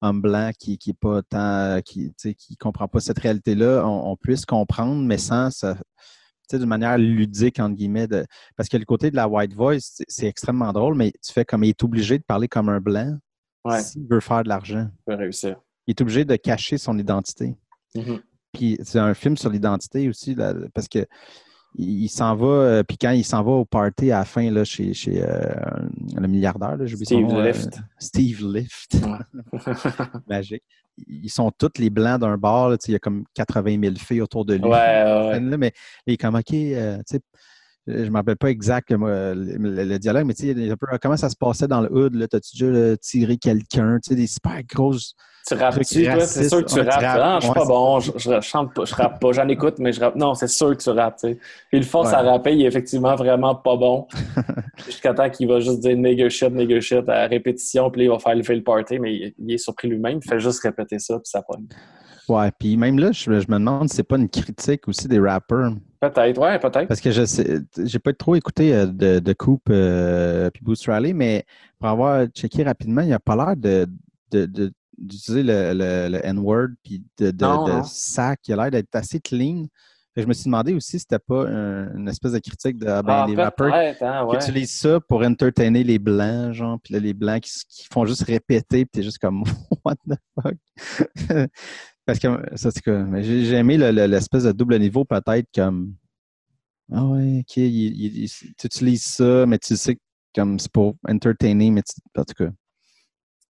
[0.00, 4.46] hommes blancs qui qui est pas tant qui comprend pas cette réalité-là, on, on puisse
[4.46, 5.76] comprendre, mais sans ça-
[6.56, 8.24] d'une manière ludique, entre guillemets, de,
[8.56, 11.62] parce que le côté de la white voice, c'est extrêmement drôle, mais tu fais comme
[11.64, 13.18] il est obligé de parler comme un blanc
[13.68, 14.88] Ouais, s'il veut faire de l'argent.
[15.06, 15.56] il réussir.
[15.86, 17.54] Il est obligé de cacher son identité.
[17.94, 18.20] Mhm.
[18.52, 21.06] Puis c'est un film sur l'identité aussi, là, parce que
[21.74, 24.50] il, il s'en va, euh, puis quand il s'en va au party à la fin,
[24.50, 25.54] là, chez, chez euh,
[26.16, 27.78] le milliardaire, là, j'oublie son Steve nom, euh, Lift.
[27.98, 28.96] Steve Lift.
[30.28, 30.64] Magique.
[31.06, 34.22] Ils sont tous les blancs d'un bar, là, il y a comme 80 000 filles
[34.22, 34.64] autour de lui.
[34.64, 35.40] Ouais, ouais, ouais.
[35.40, 35.72] Là, mais
[36.06, 37.20] il est comme, OK, euh, tu sais,
[37.88, 40.86] je ne me rappelle pas exact le, le- le dialogue, mais tu sais, un peu,
[41.00, 44.14] comment ça se passait dans le hood, là, t'as-tu déjà là, tiré quelqu'un, tu sais,
[44.14, 45.14] des super grosses...
[45.46, 46.20] Tu rappes-tu, toi?
[46.26, 47.00] C'est sûr que tu Ouais, rappes.
[47.00, 47.20] rappes.
[47.22, 49.92] Ah, je suis pas bon, je, je chante pas, je rappe pas, j'en écoute, mais
[49.94, 50.14] je rappe.
[50.16, 51.34] Non, c'est sûr que tu rappes, tu sais.
[51.36, 52.16] Puis il le force Ouais.
[52.16, 54.06] à rapper, il est effectivement vraiment pas bon.
[54.84, 58.10] Jusqu'à temps qu'il va juste dire nigger shit, nigger shit à répétition, puis là, il
[58.10, 60.98] va faire lever le party, mais il, il est surpris lui-même, il fait juste répéter
[60.98, 61.64] ça, puis ça pogne.
[62.28, 65.18] Ouais, puis même là, je, je me demande si c'est pas une critique aussi des
[65.18, 65.72] rappers.
[66.00, 66.86] Peut-être, ouais, peut-être.
[66.86, 70.86] Parce que je sais, j'ai pas trop écouté euh, de, de Coupe euh, puis Boost
[70.86, 71.44] Rally, mais
[71.78, 73.86] pour avoir checké rapidement, il a pas l'air de,
[74.30, 77.82] de- de- d'utiliser le, le- le N-word puis de, de, Non, de non.
[77.84, 78.40] sac.
[78.46, 79.66] Il a l'air d'être assez clean.
[80.14, 82.86] Fait je me suis demandé aussi si c'était pas un- une espèce de critique de
[82.88, 84.42] ah, ben, Ah, les rappers peut-être, hein, qui ouais.
[84.42, 88.22] utilisent ça pour entertainer les blancs, genre, puis là, les blancs qui, qui font juste
[88.22, 89.42] répéter, puis t'es juste comme
[89.84, 90.56] what the fuck?
[92.08, 95.94] Parce que ça c'est que j'ai aimé le- le- l'espèce de double niveau peut-être comme
[96.90, 100.00] ah ouais, ok, tu utilises ça, mais tu sais que
[100.34, 102.50] comme c'est pour entertainer, mais tu, en tout cas,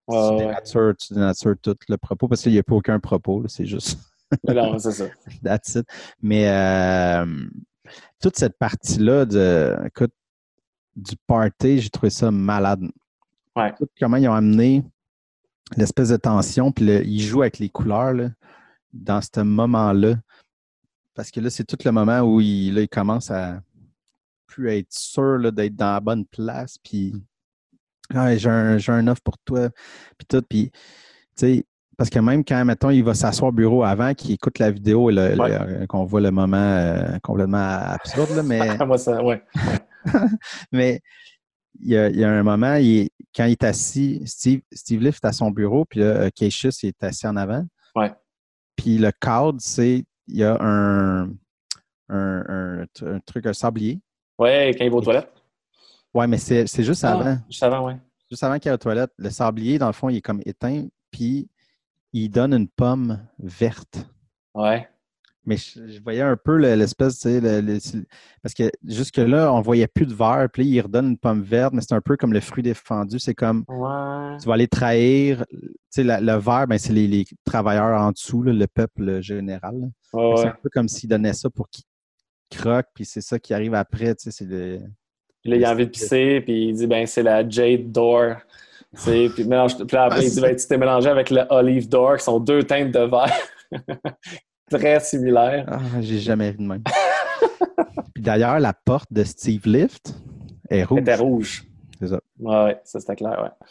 [0.09, 0.39] Ouais, tu ouais.
[0.39, 3.97] dénatures, tu dénatures tout le propos parce qu'il n'y a pas aucun propos, c'est juste
[4.45, 5.05] Mais non, c'est ça.
[5.45, 5.87] That's it.
[6.21, 7.25] Mais euh,
[8.21, 10.11] toute cette partie-là de, écoute,
[10.97, 12.83] du party, j'ai trouvé ça malade.
[13.55, 13.73] Ouais.
[14.01, 14.83] Comment ils ont amené
[15.77, 18.31] l'espèce de tension, puis le- ils jouent avec les couleurs là,
[18.93, 20.15] dans ce moment-là.
[21.15, 23.61] Parce que là, c'est tout le moment où il, là, il commence à
[24.47, 27.15] plus être sûr d'être dans la bonne place, puis
[28.15, 29.69] Ah, j'ai un, un offre pour toi,
[30.17, 30.79] puis tout, puis tu
[31.37, 31.67] sais,
[31.99, 35.11] parce que même quand, mettons, il va s'asseoir au bureau avant, qu'il écoute la vidéo
[35.11, 35.87] et Ouais.
[35.89, 38.43] qu'on voit le moment euh, complètement absurde, là,
[38.79, 39.43] mais, Moi, ça, ouais.
[40.73, 41.03] mais
[41.81, 45.01] il y, a, il y a un moment, il quand il est assis, Steve, Steve
[45.03, 46.47] Lift est à son bureau, puis là, il
[46.89, 47.65] est assis en avant.
[47.95, 48.13] Ouais.
[48.75, 51.31] Puis le cadre, c'est, il y a un, un,
[52.09, 54.01] un- un truc, un sablier.
[54.39, 55.33] Ouais, quand il va aux toilettes.
[56.15, 57.37] Ouais, mais c'est juste avant.
[57.39, 57.97] Ah, juste avant, ouais.
[58.31, 60.41] Juste avant qu'il y ait aux toilettes, le sablier, dans le fond, il est comme
[60.45, 61.49] éteint, puis
[62.13, 64.07] il donne une pomme verte.
[64.55, 64.89] Ouais.
[65.49, 67.79] Mais je, je voyais un peu le- l'espèce, tu sais, le- le-
[68.43, 71.73] parce que jusque-là, on voyait plus de verre, puis là, il redonne une pomme verte,
[71.73, 73.19] mais c'est un peu comme le fruit défendu.
[73.19, 74.37] C'est comme, Ouais.
[74.41, 75.59] tu vas aller trahir, tu
[75.89, 79.75] sais, la- le vert, ben, c'est les, les travailleurs en dessous, là, le peuple général.
[80.13, 80.49] Ouais, C'est ouais.
[80.49, 81.85] un peu comme s'il donnait ça pour qu'il
[82.51, 84.81] croque, puis c'est ça qui arrive après, tu sais, c'est le...
[85.41, 88.37] Puis là, il a envie de pisser, puis il dit, ben, c'est la Jade Door.
[89.05, 92.19] Puis, mélange, puis là, après, il dit, ben, tu t'es mélangé avec le Olive Door,
[92.19, 93.33] qui sont deux teintes de vert
[94.71, 95.65] très similaires.
[95.69, 96.83] Ah, j'ai jamais vu de même.
[98.15, 100.15] puis d'ailleurs, la porte de Steve Lift
[100.71, 100.99] est rouge.
[101.01, 101.65] C'était rouge.
[102.01, 102.21] C'est ça.
[102.39, 103.67] Ouais, ça c'était clair, ouais.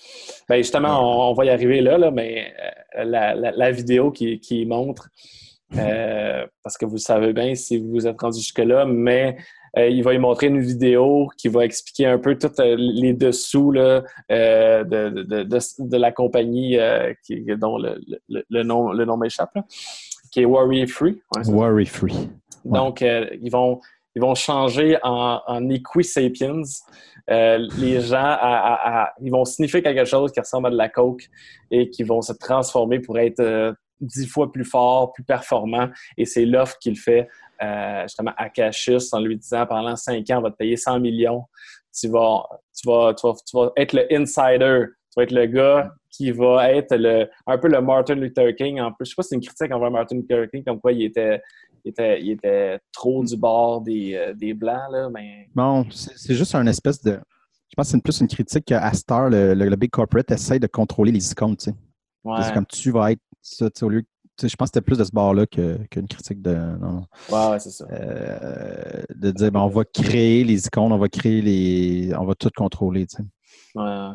[0.49, 2.51] Ben justement, on, on va y arriver là, là mais
[2.97, 5.09] euh, la, la- la vidéo qui, qui montre,
[5.77, 9.37] euh, parce que vous le savez bien si vous vous êtes rendu jusque-là, mais
[9.77, 13.71] euh, il va y montrer une vidéo qui va expliquer un peu tous les dessous
[13.71, 16.77] là, euh, de, de, de, la compagnie
[17.23, 19.57] qui, dont le, le, le nom, le nom m'échappe,
[20.31, 21.11] qui est Worry Free.
[21.11, 21.51] Ouais, c'est ça.
[21.51, 22.29] Worry free.
[22.65, 23.79] Donc, euh, ils, vont,
[24.15, 26.61] ils vont changer en, en Equisapiens.
[27.29, 30.75] Euh, les gens, à- à- à- ils vont sniffer quelque chose qui ressemble à de
[30.75, 31.27] la coke
[31.71, 35.89] et qui vont se transformer pour être euh, dix fois plus fort, plus performant.
[36.17, 37.27] Et c'est l'offre qu'il fait
[37.63, 40.99] euh, justement à Cassius en lui disant pendant cinq ans, on va te payer 100
[40.99, 41.43] millions.
[41.99, 42.43] Tu vas,
[42.79, 44.85] tu vas, tu vas, tu vas être le insider.
[45.17, 48.79] Vas être le gars qui va être le, un peu le Martin Luther King.
[48.79, 50.91] En plus, je sais pas si c'est une critique envers Martin Luther King, comme quoi
[50.91, 51.41] il était,
[51.83, 56.35] il était, il était trop du bord des, euh, des Blancs, là, mais Bon, c'est
[56.35, 57.19] juste un espèce de.
[57.69, 60.59] Je pense que c'est plus une critique qu'à Star, le, le, le Big Corporate essaye
[60.59, 61.75] de contrôler les icônes, tu sais.
[62.23, 64.03] ouais, C'est comme tu vas être ça, au lieu.
[64.39, 66.53] Je pense que c'était plus de ce bord-là qu'une critique de.
[66.79, 67.01] non,
[67.31, 67.85] ouais, ouais, c'est ça.
[67.91, 72.15] euh, de dire, ben, on va créer les icônes, on va créer les.
[72.15, 73.23] On va tout contrôler, tu sais.
[73.75, 74.09] Ouais.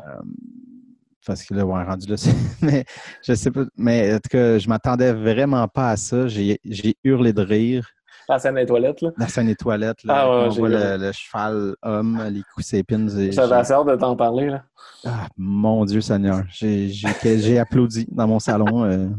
[1.25, 2.15] Parce que là, ouais, rendu là,
[2.61, 2.83] mais
[3.25, 3.61] je sais pas.
[3.77, 6.27] Mais en tout cas, je m'attendais vraiment pas à ça.
[6.27, 6.59] J'ai
[7.03, 7.87] hurlé de rire.
[8.29, 9.09] La scène des toilettes, là.
[9.17, 12.65] La scène des toilettes, là, Ah ouais, on voit le, le cheval homme, les coups
[12.67, 13.09] sépines.
[13.31, 14.63] J'avais hâte de t'en parler, là.
[15.05, 16.43] Ah, mon Dieu Seigneur.
[16.49, 18.85] J'ai applaudi dans mon salon.
[18.85, 19.09] euh.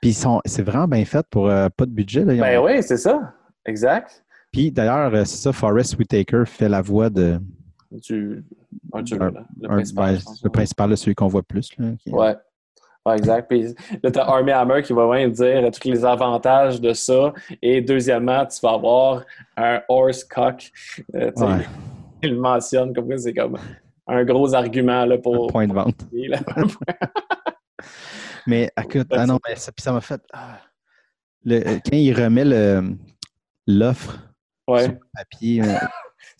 [0.00, 0.12] Puis
[0.44, 2.24] c'est vraiment bien fait pour euh, pas de budget.
[2.24, 2.34] Là.
[2.34, 3.32] Ont- Ben oui, c'est ça.
[3.66, 4.24] Exact.
[4.52, 7.40] Puis d'ailleurs, euh, c'est ça, Forrest Whitaker fait la voix de
[7.90, 8.44] Du...
[8.92, 10.42] Un, le un- principal, ben, pense.
[10.42, 11.70] le principal, celui qu'on voit plus.
[11.78, 12.34] Là, qui- Ouais.
[13.06, 13.48] Ouais, exact.
[13.50, 17.34] Puis là, tu as Army Hammer qui va même dire tous les avantages de ça.
[17.60, 19.24] Et deuxièmement, tu vas avoir
[19.58, 20.70] un horse cock.
[21.14, 21.66] Euh, Ouais.
[22.22, 23.58] Il le mentionne comme quoi c'est comme
[24.06, 25.44] un gros argument là, pour.
[25.50, 26.06] Un point de vente.
[28.46, 30.20] Mais écoute, ah non, mais ça, ça m'a fait.
[30.32, 30.58] ah.
[31.44, 32.44] Le- euh, quand il remet
[33.66, 34.18] l'offre
[34.66, 34.84] Ouais.
[34.84, 35.74] sur le papier, euh,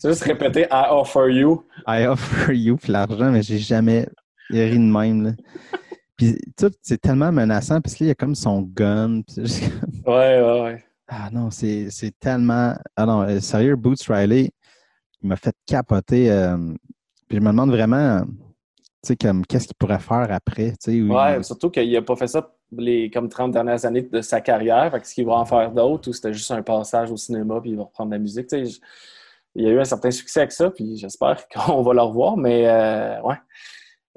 [0.05, 1.63] C'est juste répéter I offer you?
[1.87, 4.07] I offer you puis l'argent, mais j'ai jamais
[4.51, 5.23] ri de même.
[5.23, 5.31] Là.
[6.15, 9.21] Puis tout, c'est tellement menaçant parce qu'il y a comme son gun.
[9.23, 9.63] puis juste
[10.05, 10.83] Ouais, ouais, ouais.
[11.07, 11.89] Ah non, c'est
[12.19, 12.75] tellement.
[12.95, 14.51] Ah non, euh, sérieux, Boots Riley,
[15.23, 16.29] il m'a fait capoter.
[16.31, 16.55] euh,
[17.27, 18.27] Puis je me demande vraiment, tu
[19.07, 21.01] sais, comme qu'est-ce qu'il pourrait faire après, tu sais.
[21.01, 24.21] où Ouais, il- surtout qu'il n'a pas fait ça les comme 30 dernières années de
[24.21, 24.91] sa carrière.
[24.91, 27.59] Fait que est-ce qu'il va en faire d'autres ou c'était juste un passage au cinéma
[27.59, 28.45] puis il va reprendre la musique?
[28.47, 28.79] Tu sais, je-
[29.55, 32.37] il y a eu un certain succès avec ça, puis j'espère qu'on va le revoir,
[32.37, 33.35] mais euh, ouais.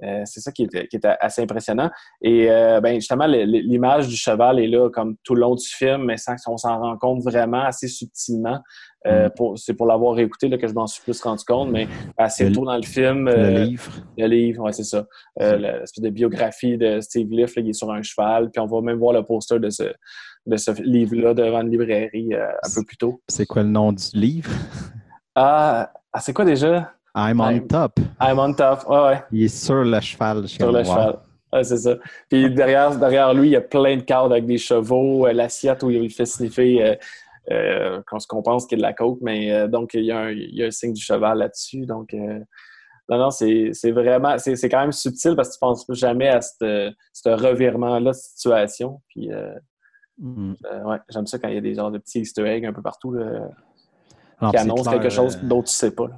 [0.04, 1.90] Euh, c'est ça qui est, qui est assez impressionnant.
[2.22, 6.04] Et euh, ben, justement, l'image du cheval est là comme tout le long du film,
[6.04, 8.60] mais sans qu'on s'en rende compte vraiment assez subtilement.
[9.08, 9.56] Euh, Mm.
[9.56, 12.52] c'est pour l'avoir écouté là, que je m'en suis plus rendu compte, mais assez Le-
[12.52, 13.28] tôt dans le film.
[13.28, 13.90] le livre.
[14.16, 15.04] le livre, ouais, c'est ça.
[15.40, 18.50] L'espèce de biographie de Steve Liff, là, il est sur un cheval.
[18.52, 19.82] Puis on va même voir le poster de ce,
[20.46, 23.20] de ce livre-là devant une librairie un peu plus tôt.
[23.28, 24.50] C'est quoi le nom du livre?
[25.34, 26.92] Ah, ah, c'est quoi déjà?
[27.14, 27.98] I'm on I'm- top.
[28.20, 28.84] I'm on top.
[28.88, 30.42] Ouais, ouais, Il est sur le cheval.
[30.42, 31.18] Je suis sur le cheval.
[31.52, 31.96] Ouais, c'est ça.
[32.28, 35.82] Puis derrière, derrière lui, il y a plein de cadres avec des chevaux, euh, l'assiette
[35.82, 36.94] où il fait sniffer euh,
[37.50, 39.18] euh, ce qu'on pense qu'il y a de la coke.
[39.22, 41.86] Mais euh, donc, il y, a un, il y a un signe du cheval là-dessus.
[41.86, 42.40] Donc, euh,
[43.08, 46.40] non, non, c'est vraiment, c'est c'est quand même subtil parce que tu penses jamais à
[46.42, 46.92] ce
[47.24, 49.00] revirement-là de situation.
[49.08, 49.30] Puis,
[50.20, 50.54] Mm.
[50.84, 52.82] ouais, j'aime ça quand il y a des genres de petits easter eggs un peu
[52.82, 53.50] partout là,
[54.40, 56.08] Non, qui clair, quelque chose euh, d'autre tu sais pas.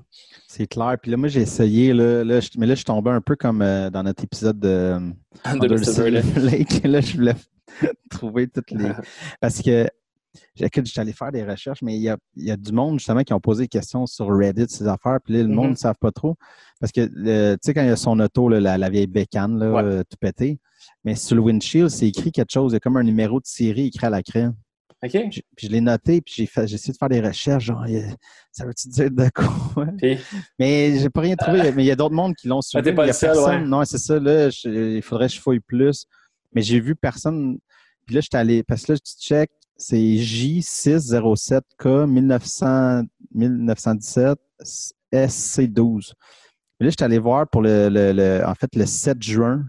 [0.47, 0.97] C'est clair.
[1.01, 3.63] Puis là, moi, j'ai essayé, là, là, mais là, je suis tombé un peu comme
[3.63, 4.99] euh, dans notre épisode de
[5.45, 6.83] De Under the Silver Lake.
[6.85, 7.35] Là, je voulais
[8.11, 8.91] trouver toutes les.
[9.41, 9.87] Parce que,
[10.59, 12.73] écoute, je suis allé faire des recherches, mais il y a, il y a du
[12.73, 15.19] monde, justement, qui ont posé des questions sur Reddit, ces affaires.
[15.25, 16.37] Puis là, le monde ne savent pas trop.
[16.81, 19.59] Parce que, tu sais, quand il y a son auto, là, la, la vieille bécane,
[19.59, 19.83] là, Ouais.
[19.85, 20.59] euh, tout pété,
[21.05, 22.73] mais sur le windshield, c'est écrit quelque chose.
[22.73, 24.49] Il y a comme un numéro de série écrit à la craie.
[25.03, 25.13] OK?
[25.31, 27.85] Puis puis je l'ai noté, puis j'ai fait- j'ai essayé de faire des recherches, genre,
[28.53, 29.87] ça veut-tu dire de quoi?
[29.97, 30.19] Puis,
[30.59, 31.73] Mais j'ai pas rien trouvé.
[31.73, 32.81] Mais il y a d'autres mondes qui l'ont suivi.
[32.81, 33.67] Ah, t'es pas Il y a seul, personne- ouais.
[33.69, 34.19] Non, c'est ça.
[34.21, 36.05] Là, je- il faudrait que je fouille plus.
[36.53, 37.59] Mais j'ai vu personne.
[38.07, 38.63] Puis là, je suis allé.
[38.63, 44.39] Parce que là, tu check, c'est J607K 1900 1917
[45.13, 46.13] SC12.
[46.79, 49.65] Puis là, je suis allé voir pour le, le- le- en fait, le 7 juin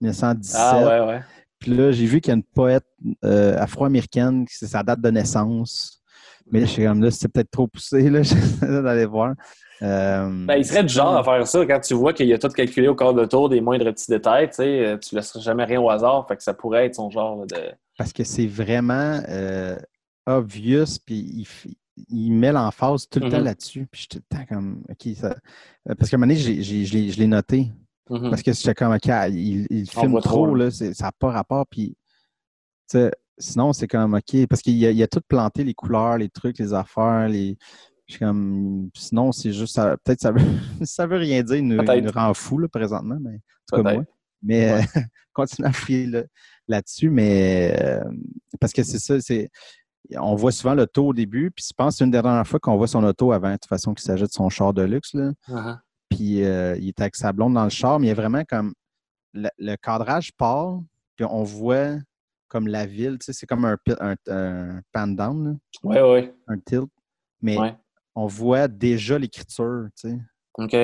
[0.00, 0.56] 1917.
[0.60, 1.20] ah ouais, ouais.
[1.62, 2.84] Puis là, j'ai vu qu'il y a une poète
[3.24, 6.02] euh, afro-américaine, c'est sa date de naissance.
[6.50, 8.20] Mais là, je suis comme là, c'est peut-être trop poussé, là,
[8.82, 9.34] d'aller voir.
[9.80, 12.38] Euh, Ben, il serait du genre à faire ça quand tu vois qu'il y a
[12.38, 15.40] tout calculé au corps de tour, des moindres petits détails, tu sais, euh, tu laisserais
[15.40, 17.72] jamais rien au hasard, fait que ça pourrait être son genre là, de...
[17.96, 19.76] Parce que c'est vraiment euh,
[20.26, 21.46] obvious, puis il,
[22.08, 23.44] il met l'emphase tout le temps Mhm.
[23.44, 23.86] là-dessus.
[23.90, 24.82] Puis je suis tout le temps comme,
[25.16, 25.36] ça...
[25.98, 27.70] Parce qu'à un moment donné, je l'ai noté.
[28.10, 28.30] Mhm.
[28.30, 31.66] Parce que j'étais comme, OK, il, filme trop, trop, là, c'est- ça n'a pas rapport.
[31.68, 31.96] Puis,
[33.38, 36.58] sinon, c'est comme, OK, parce qu'il a, il a tout planté, les couleurs, les trucs,
[36.58, 37.56] les affaires, les.
[38.06, 40.40] Je suis comme, sinon, c'est juste, peut-être ça veut,
[40.86, 42.04] ça veut rien dire, il nous, il Peut-être.
[42.04, 44.04] nous rend fou, là, présentement, mais en tout cas, moi.
[44.42, 44.80] Mais Ouais.
[44.96, 45.00] euh,
[45.32, 46.24] continue à fouiller là-
[46.68, 48.02] là-dessus, mais euh,
[48.60, 49.48] parce que c'est ça, c'est.
[50.18, 52.58] On voit souvent l'auto au début, puis je pense que c'est une des dernières fois
[52.58, 55.14] qu'on voit son auto avant, de toute façon, qu'il s'agit de son char de luxe.
[55.14, 55.78] Là Mhm.
[56.22, 58.44] Puis euh, il est avec sa blonde dans le char, mais il y a vraiment
[58.44, 58.74] comme
[59.32, 60.80] le, le cadrage part,
[61.16, 61.96] puis on voit
[62.46, 66.34] comme la ville, tu sais, c'est comme un, un, un pan down, là, Ouais, ouais,
[66.46, 66.88] un tilt,
[67.40, 67.74] mais ouais.
[68.14, 70.18] on voit déjà l'écriture, tu sais.
[70.58, 70.76] OK.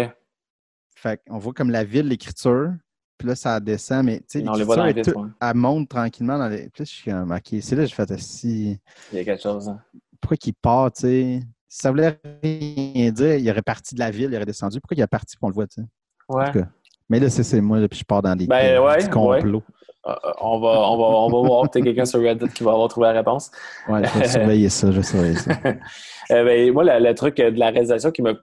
[0.96, 2.72] Fait qu'on voit comme la ville, l'écriture,
[3.16, 5.28] puis là, ça descend, mais tu sais, l'écriture ouais.
[5.40, 6.68] elle monte tranquillement dans les.
[6.70, 8.80] Puis là, je suis comme, OK, c'est là que je fais si.
[9.12, 9.68] Il y a quelque chose.
[9.68, 9.80] hein.
[10.20, 11.40] Pourquoi qu'il part, tu sais?
[11.68, 14.80] Ça voulait rien dire, il aurait parti de la ville, il aurait descendu.
[14.80, 15.86] Pourquoi il est parti pour on le voit, tu sais?
[16.28, 16.50] Ouais.
[17.08, 19.58] Mais là, c'est moi, là, puis je pars dans des, Ben, des ouais, complots.
[19.58, 22.72] Euh, euh, on, va, on, va, on va voir peut-être quelqu'un sur Reddit qui va
[22.72, 23.50] avoir trouvé la réponse.
[23.88, 25.52] Ouais, je vais surveiller ça, je vais surveiller ça.
[26.30, 28.34] Euh, ben, moi, le, le truc euh, de la réalisation qui, me,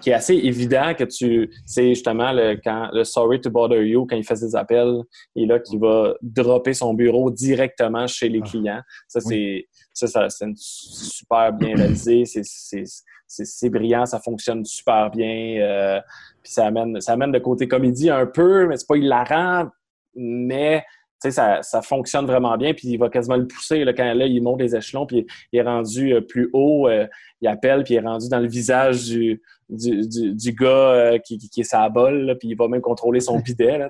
[0.00, 1.50] qui est assez évident que tu.
[1.66, 5.00] C'est justement le, quand, le Sorry to Bother You, quand il fait ses appels,
[5.34, 8.48] et là, qui va dropper son bureau directement chez les Ah.
[8.48, 8.80] clients.
[9.08, 12.24] Ça, c'est ça, ça, c'est super bien réalisé.
[12.24, 12.84] C'est- C'est
[13.26, 15.56] c'est- c'est brillant, ça fonctionne super bien.
[15.60, 16.00] euh,
[16.40, 19.66] puis ça amène, ça amène le côté comédie un peu, mais c'est pas hilarant.
[20.18, 20.84] Mais
[21.20, 23.84] ça, ça fonctionne vraiment bien, puis il va quasiment le pousser.
[23.84, 27.06] Là, quand là, il monte les échelons, puis il est rendu euh, plus haut, euh,
[27.40, 31.38] il appelle, puis il est rendu dans le visage du, du, du, gars euh, qui,
[31.38, 33.78] qui, est sa bol, puis il va même contrôler son bidet.
[33.78, 33.88] Là,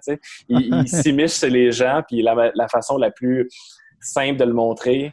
[0.48, 3.48] il il s'immisce chez les gens, puis la, la façon la plus
[4.00, 5.12] simple de le montrer,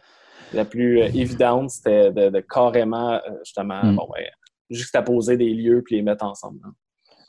[0.54, 3.96] la plus évidente, c'était de, carrément, justement, mm.
[3.96, 4.30] bon, ouais,
[4.70, 6.60] juxtaposer des lieux puis les mettre ensemble.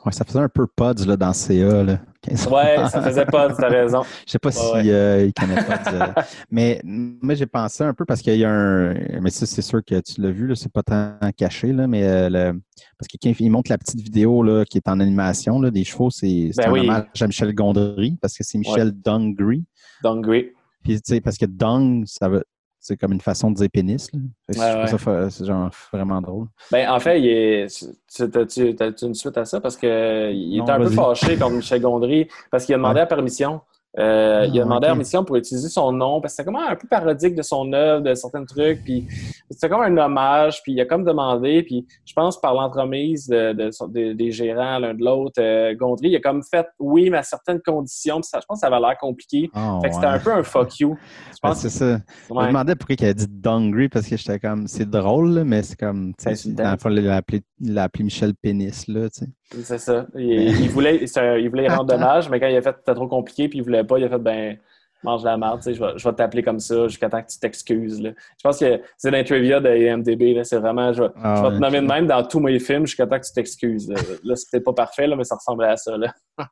[0.06, 1.82] Ouais, ça faisait un peu pods là, dans CA.
[1.82, 1.98] Là.
[2.30, 4.02] Ouais, ça faisait pods, t'as raison.
[4.24, 5.90] Je sais pas s'il si euh, connaît pods.
[5.92, 6.22] Euh.
[6.50, 8.94] mais moi, j'ai pensé un peu parce qu'il y a un.
[9.20, 12.28] Mais ça, c'est sûr que tu l'as vu, c'est pas tant caché, là, mais euh,
[12.30, 12.60] le...
[12.96, 15.82] parce que quand il montre la petite vidéo là, qui est en animation là, des
[15.82, 16.80] chevaux, c'est ben un oui.
[16.82, 18.94] hommage à Michel Gondry parce que c'est Michel ouais.
[19.04, 19.64] Dongry.
[20.04, 20.52] Dongry.
[20.84, 22.44] Puis, tu sais, parce que Dong, ça veut,
[22.86, 24.08] c'est comme une façon de dire pénis.
[24.12, 24.86] Là.
[24.86, 26.46] ça c'est genre vraiment drôle.
[26.70, 29.60] Ben, en fait, il tu as, une suite à ça?
[29.60, 33.60] Parce qu'il était un peu fâché contre Michel Gondry parce qu'il a demandé la permission.
[33.98, 34.98] Euh, il a ah, demandé okay.
[34.98, 38.02] mission pour utiliser son nom parce que c'était comme un peu parodique de son œuvre,
[38.02, 38.84] de certains trucs.
[38.84, 39.06] Puis
[39.50, 40.62] c'était comme un hommage.
[40.62, 41.62] Puis il a comme demandé.
[41.62, 46.20] Puis je pense par l'entremise de, des gérants l'un de l'autre, euh, Gondry, il a
[46.20, 48.20] comme fait oui, mais à certaines conditions.
[48.20, 49.50] Puis ça, je pense que ça avait l'air compliqué.
[49.54, 50.96] Oh, fait que c'était un peu un fuck you.
[51.42, 51.98] Ben, c'est ça.
[52.28, 55.62] Je me demandais pourquoi il a dit Dongry parce que j'étais comme c'est drôle, mais
[55.62, 56.12] c'est comme.
[56.46, 57.42] Dans le il l'a appelé,
[57.76, 58.88] appelé, Michel Pénis.
[58.88, 59.26] Là, tu sais.
[59.50, 60.06] C'est ça.
[60.16, 63.58] Il, voulait, il voulait rendre hommage, mais quand il a fait c'était trop compliqué, puis
[63.58, 64.58] il voulait pas, il a fait ben
[65.02, 68.02] mange la merde, je vais, je vais t'appeler comme ça jusqu'à temps que tu t'excuses.
[68.02, 71.60] Je pense que c'est l'interview de IMDB, c'est vraiment, je vais, ah je vais te
[71.60, 73.88] nommer de même dans tous mes films jusqu'à temps que tu t'excuses.
[73.88, 75.96] Là, là c'était pas parfait, là, mais ça ressemblait à ça.
[75.96, 76.12] Là.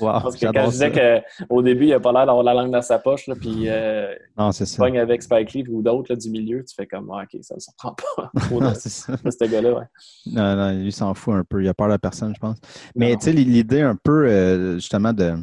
[0.00, 2.82] Parce que quand je disais qu'au début, il n'a pas l'air d'avoir la langue dans
[2.82, 4.84] sa poche, là, puis euh, non, c'est ça.
[4.84, 8.30] avec Spike Lee ou d'autres du milieu, tu fais comme OK, ça ne surprend pas.
[8.74, 9.16] c'est ça.
[9.24, 9.84] Ce gars-là, ouais.
[10.26, 11.62] Non, non, lui s'en fout un peu.
[11.62, 12.58] Il a peur de personne, je pense.
[12.94, 15.34] Mais tu sais, l'idée un peu euh, justement de.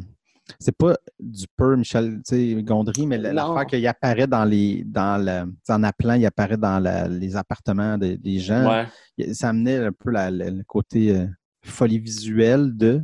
[0.60, 2.20] C'est pas du peu Michel
[2.62, 4.84] Gondry, mais l'affaire qu'il apparaît dans les.
[4.84, 8.70] dans le, en appelant, il apparaît dans les appartements des gens.
[8.70, 9.34] Ouais.
[9.34, 11.26] Ça amenait un peu le côté euh,
[11.62, 13.02] folie visuelle de.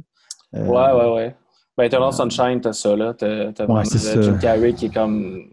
[0.53, 1.37] ouais, ouais, ouais.
[1.77, 3.15] Ben, Eternal Sunshine, t'as ça, là.
[3.15, 5.51] T'as as ouais, Jim Carrey qui est comme.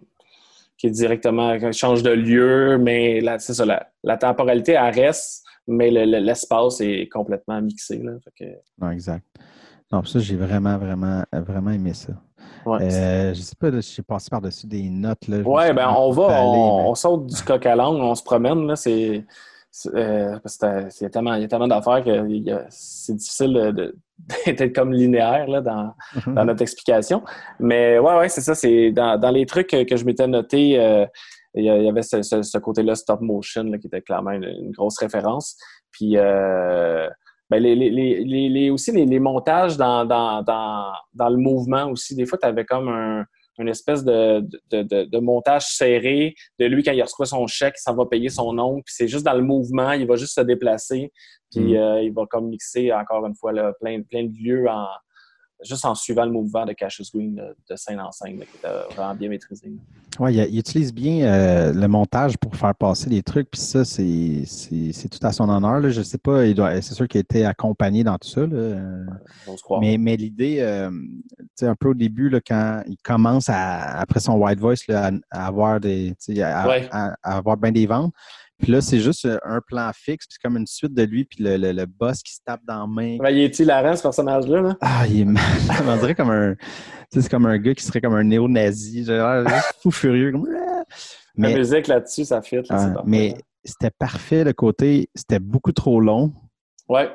[0.78, 1.58] qui est directement.
[1.58, 3.66] qui change de lieu, mais c'est ça.
[3.66, 8.14] La, la, temporalité, elle reste, mais l'espace est complètement mixé, là.
[8.24, 8.52] Fait que...
[8.82, 9.26] Non, exact.
[9.92, 12.14] Non, ça, j'ai vraiment, vraiment, vraiment aimé ça.
[12.66, 15.28] Ouais, euh, je sais pas, j'ai passé par-dessus des notes.
[15.28, 18.68] Là, ouais, ben on va, on, on, saute du coq à langue, on se promène,
[18.68, 19.26] là, c'est
[19.88, 23.94] euh, parce qu'il y a tellement, tellement d'affaires que c'est difficile
[24.46, 26.34] d'être comme linéaire là, dans, mm-hmm.
[26.34, 27.24] dans, notre explication.
[27.60, 28.56] Mais ouais, ouais, c'est ça.
[28.56, 31.06] C'est dans, dans, les trucs que je m'étais noté, euh,
[31.56, 35.58] il y avait ce, ce, côté-là stop motion là, qui était clairement une, grosse référence.
[35.92, 37.10] Puis euh,
[37.50, 42.16] ben les, les, les, aussi les, montages dans, dans, dans, le mouvement aussi.
[42.16, 43.26] Des fois, tu avais comme un
[43.60, 44.42] une espèce de,
[44.72, 48.58] de, de, montage serré de lui quand il reçoit son chèque, ça va payer son
[48.58, 51.12] oncle, puis c'est juste dans le mouvement, il va juste se déplacer,
[51.52, 51.78] puis mm.
[51.78, 54.88] euh, il va comme mixer encore une fois là, plein, plein de lieux en,
[55.64, 59.16] juste en suivant le mouvement de Cassius Green de, scène en scène, qui était vraiment
[59.16, 59.72] bien maîtrisé.
[60.20, 65.10] Oui, il, utilise bien euh, le montage pour faire passer les trucs, puis ça, c'est
[65.10, 65.80] tout à son honneur.
[65.80, 65.90] Là.
[65.90, 66.46] Je ne sais pas,
[66.82, 68.46] c'est sûr qu'il a été accompagné dans tout ça.
[68.46, 69.06] Là.
[69.80, 70.90] mais, mais l'idée, euh,
[71.56, 75.12] sais, un peu au début, là, quand il commence à, après son white voice à,
[75.32, 78.14] avoir des à, avoir bien des ventes,
[78.60, 81.42] puis là, c'est juste euh, un plan fixe, puis comme une suite de lui, puis
[81.42, 83.18] le, le, boss qui se tape dans la main.
[83.18, 84.62] Ben, il est hilarant, ce personnage-là.
[84.62, 84.78] Là?
[84.82, 85.44] Ah, il est mal.
[85.88, 86.56] On dirait comme un.
[87.10, 89.06] c'est comme un gars qui serait comme un néo-nazi.
[89.06, 89.46] Genre,
[89.82, 90.34] fou furieux.
[90.34, 90.46] Comme...
[91.36, 92.58] Mais, La musique là-dessus, ça fit.
[92.58, 95.10] Là, ah, mais c'était parfait, le côté.
[95.16, 96.34] C'était beaucoup trop long.
[96.90, 97.10] Ouais.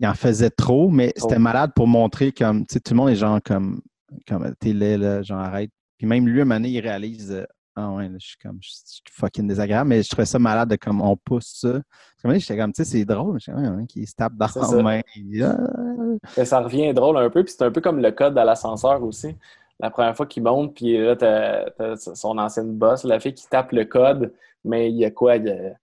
[0.00, 2.64] Il en faisait trop, mais c'était malade pour montrer comme.
[2.66, 3.80] Tu sais, tout le monde est genre comme.
[4.28, 5.70] Comme, t'es laid, là, genre arrête.
[5.98, 7.44] Puis même lui, à un moment donné, il réalise.
[7.76, 10.76] Ah ouais, je suis comme, je suis fucking désagréable, mais je trouvais ça malade de
[10.76, 11.80] comme on pousse ça.
[12.24, 15.00] J'étais comme, tu sais, c'est drôle, je sais qui se tape dans la main.
[15.42, 16.44] Ah.
[16.44, 19.36] Ça revient drôle un peu, puis c'est un peu comme le code à l'ascenseur aussi.
[19.78, 23.72] La première fois qu'il monte, puis là, t'as son ancienne boss, la fille qui tape
[23.72, 25.36] le code, mais il y a quoi?
[25.36, 25.76] Il y a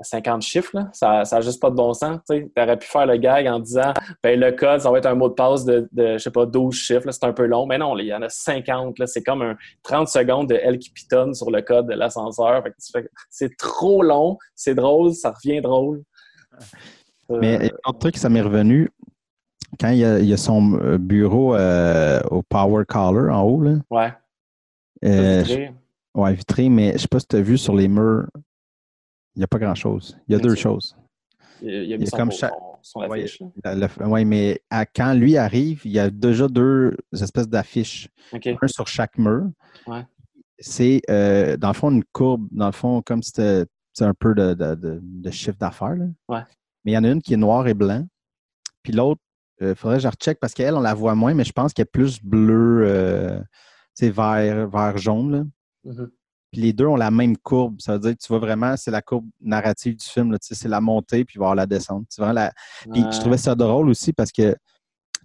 [0.00, 0.90] 50 chiffres, là.
[0.92, 2.20] ça n'a juste pas de bon sens.
[2.28, 5.14] Tu aurais pu faire le gag en disant ben, le code, ça va être un
[5.14, 7.66] mot de passe de, de je sais pas, 12 chiffres, c'est un peu long.
[7.66, 8.96] Mais non, il y en a 50.
[9.06, 12.62] C'est comme un 30 secondes de elle qui pitonne sur le code de l'ascenseur.
[13.30, 16.02] C'est trop long, c'est drôle, ça revient drôle.
[17.28, 18.90] Mais euh, un autre truc, ça m'est revenu
[19.80, 23.42] quand il y, a, il y a son euh, bureau euh, au Power Caller en
[23.42, 23.62] haut.
[23.62, 23.74] Là.
[23.90, 24.12] Ouais.
[25.04, 25.72] Euh, vitré.
[26.14, 28.26] ouais, vitré, mais je sais pas si tu as vu sur les murs
[29.36, 30.18] il n'y a pas grand-chose.
[30.28, 30.96] Il y a deux choses.
[31.60, 33.42] Il y a, comme son affiche.
[34.00, 34.62] Oui, mais
[34.94, 38.08] quand lui arrive, il y a déjà deux espèces d'affiches.
[38.32, 39.50] Un sur chaque mur.
[40.58, 43.66] C'est, euh, dans le fond, une courbe, dans le fond, comme c'était
[44.00, 45.96] un peu de, chiffre d'affaires.
[46.30, 48.06] Mais il y en a une qui est noire et blanc.
[48.82, 49.20] Puis l'autre,
[49.60, 51.74] il euh, faudrait que je recheck parce qu'elle, on la voit moins, mais je pense
[51.74, 53.42] qu'elle est plus bleu,
[53.92, 55.50] c'est vert, vert jaune.
[55.84, 56.08] Mm-hmm.
[56.52, 57.80] Puis les deux ont la même courbe.
[57.80, 60.36] Ça veut dire que tu vois vraiment, c'est la courbe narrative du film.
[60.40, 62.06] C'est la montée, puis voir la descente.
[62.18, 62.52] La...
[62.92, 64.56] Puis je trouvais ça drôle aussi parce que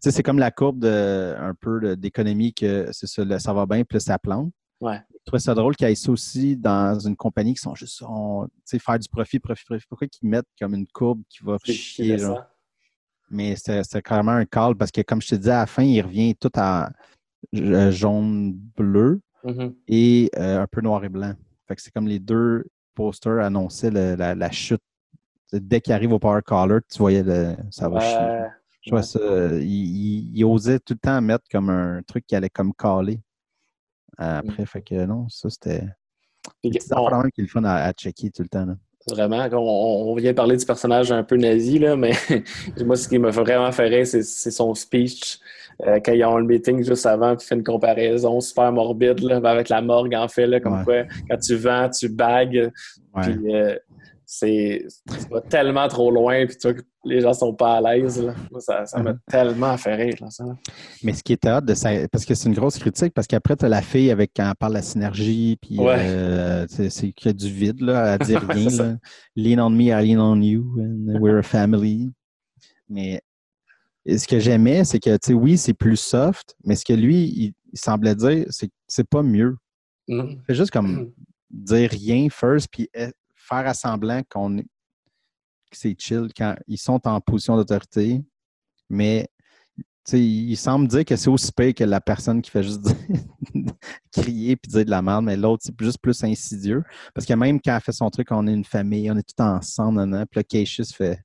[0.01, 3.07] c'est comme la courbe de, un peu d'économie que ça,
[3.39, 4.51] ça va bien, puis ça plante.
[4.80, 4.99] Ouais.
[5.11, 8.03] Je trouvais ça drôle qu'il y ait ça aussi dans une compagnie qui sont juste
[8.65, 9.86] sais, faire du profit, profit, profit.
[9.88, 12.17] Pourquoi qu'ils mettent comme une courbe qui va chier?
[13.30, 16.01] Mais c'est carrément un call parce que, comme je te disais, à la fin, il
[16.01, 16.91] revient tout à
[17.55, 17.91] euh,
[19.43, 19.75] Mm-hmm.
[19.87, 21.33] et euh, un peu noir et blanc.
[21.67, 24.81] Fait que c'est comme les deux posters annonçaient la, chute.
[25.51, 28.47] Dès qu'il arrive au Power Collar, tu voyais le, ça va chier.
[28.81, 29.19] Je vois ça.
[29.59, 33.19] Il, osait tout le temps mettre comme un truc qui allait comme caler.
[34.17, 34.67] Après, mm.
[34.67, 35.87] fait que non, ça c'était.
[36.63, 38.67] C'est vraiment qui est le fun à, checker tout le temps.
[39.09, 42.11] Vraiment, on, vient parler du personnage un peu nazi, là, mais
[42.85, 45.39] moi, ce qui m'a vraiment fait rire, c'est son speech
[45.87, 49.37] euh, quand ils ont le meeting juste avant, puis fait une comparaison super morbide là,
[49.43, 52.71] avec la morgue, en fait, là, comme quoi, quand tu vends, tu bagues.
[53.21, 53.75] Puis euh,
[54.34, 54.88] c'est
[55.49, 58.34] tellement trop loin, puis tu vois que les gens sont pas à l'aise.
[58.59, 59.17] Ça m'a uh-huh.
[59.29, 60.15] tellement fait rire.
[60.29, 60.45] ça.
[61.03, 63.57] Mais ce qui est hâte de ça, parce que c'est une grosse critique, parce qu'après,
[63.57, 67.25] tu as la fille avec quand elle parle de la synergie, puis euh, c'est qu'il
[67.25, 68.69] y a du vide, là, à dire rien.
[68.69, 68.95] là.
[69.36, 72.13] Lean on me, I lean on you, and we're a family.
[72.88, 73.21] Mais
[74.07, 77.25] ce que j'aimais, c'est que, tu sais, oui, c'est plus soft, mais ce que lui,
[77.36, 79.57] il, semblait dire, c'est que c'est pas mieux.
[80.07, 80.36] Mm.
[80.47, 81.11] C'est juste comme
[81.49, 83.11] dire rien first, puis eh,
[83.51, 88.21] faire à semblant qu'on que c'est chill quand ils sont en position d'autorité,
[88.89, 89.27] mais
[90.11, 92.93] il semble dire que c'est aussi pire que la personne qui fait juste
[94.11, 96.83] crier puis dire de la merde, mais l'autre, c'est juste plus insidieux.
[97.13, 99.41] Parce que même quand elle fait son truc, on est une famille, on est tout
[99.41, 101.19] ensemble, puis le Cassius fait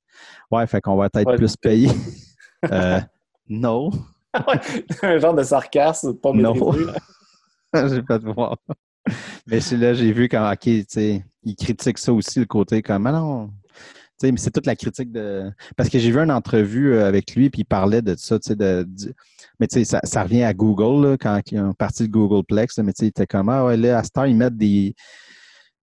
[0.49, 1.89] Ouais, fait qu'on va être plus payé.
[2.71, 2.99] Euh,
[3.47, 3.91] non.
[5.03, 6.85] un genre de sarcasme, pas maîtrisé.
[7.71, 7.87] Non.
[7.87, 8.57] j'ai pas de voir.
[9.47, 13.07] Mais là, j'ai vu quand, OK, tu sais, il critique ça aussi, le côté comme,
[13.07, 13.49] ah non.
[14.17, 15.51] sais, mais c'est toute la critique de.
[15.75, 18.49] Parce que j'ai vu une entrevue euh, avec lui, puis il parlait de ça, tu
[18.49, 18.87] sais, de,
[19.59, 22.77] Mais tu sais, ça, ça, revient à Google, là, quand ils ont parti de Googleplex,
[22.79, 24.95] mais tu sais, il était comme, ah ouais, là, à Star, ils mettent des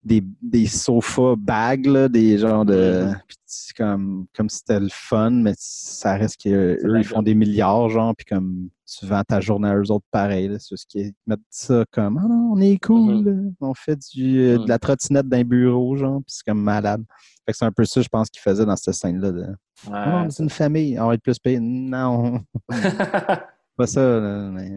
[0.05, 3.07] des, des sofas bags, là, des genres de.
[3.07, 3.73] Mm-hmm.
[3.77, 8.15] comme, comme si c'était le fun, mais ça reste qu'eux, ils font des milliards, genre,
[8.15, 10.55] puis comme tu vends ta journée à eux autres pareil.
[10.59, 13.53] C'est ce qui est mettre ça comme non, on est cool, mm-hmm.
[13.61, 14.81] on fait du, euh, de la mm.
[14.81, 17.03] trottinette d'un bureau, genre, puis c'est comme malade.
[17.47, 19.33] Fait que c'est un peu ça, je pense, qu'il faisait dans cette scène-là.
[19.33, 19.47] De...
[19.91, 21.59] Ah, c'est une famille, on va être plus payé.
[21.61, 22.41] Non.
[23.77, 24.21] pas ça.
[24.53, 24.75] mais...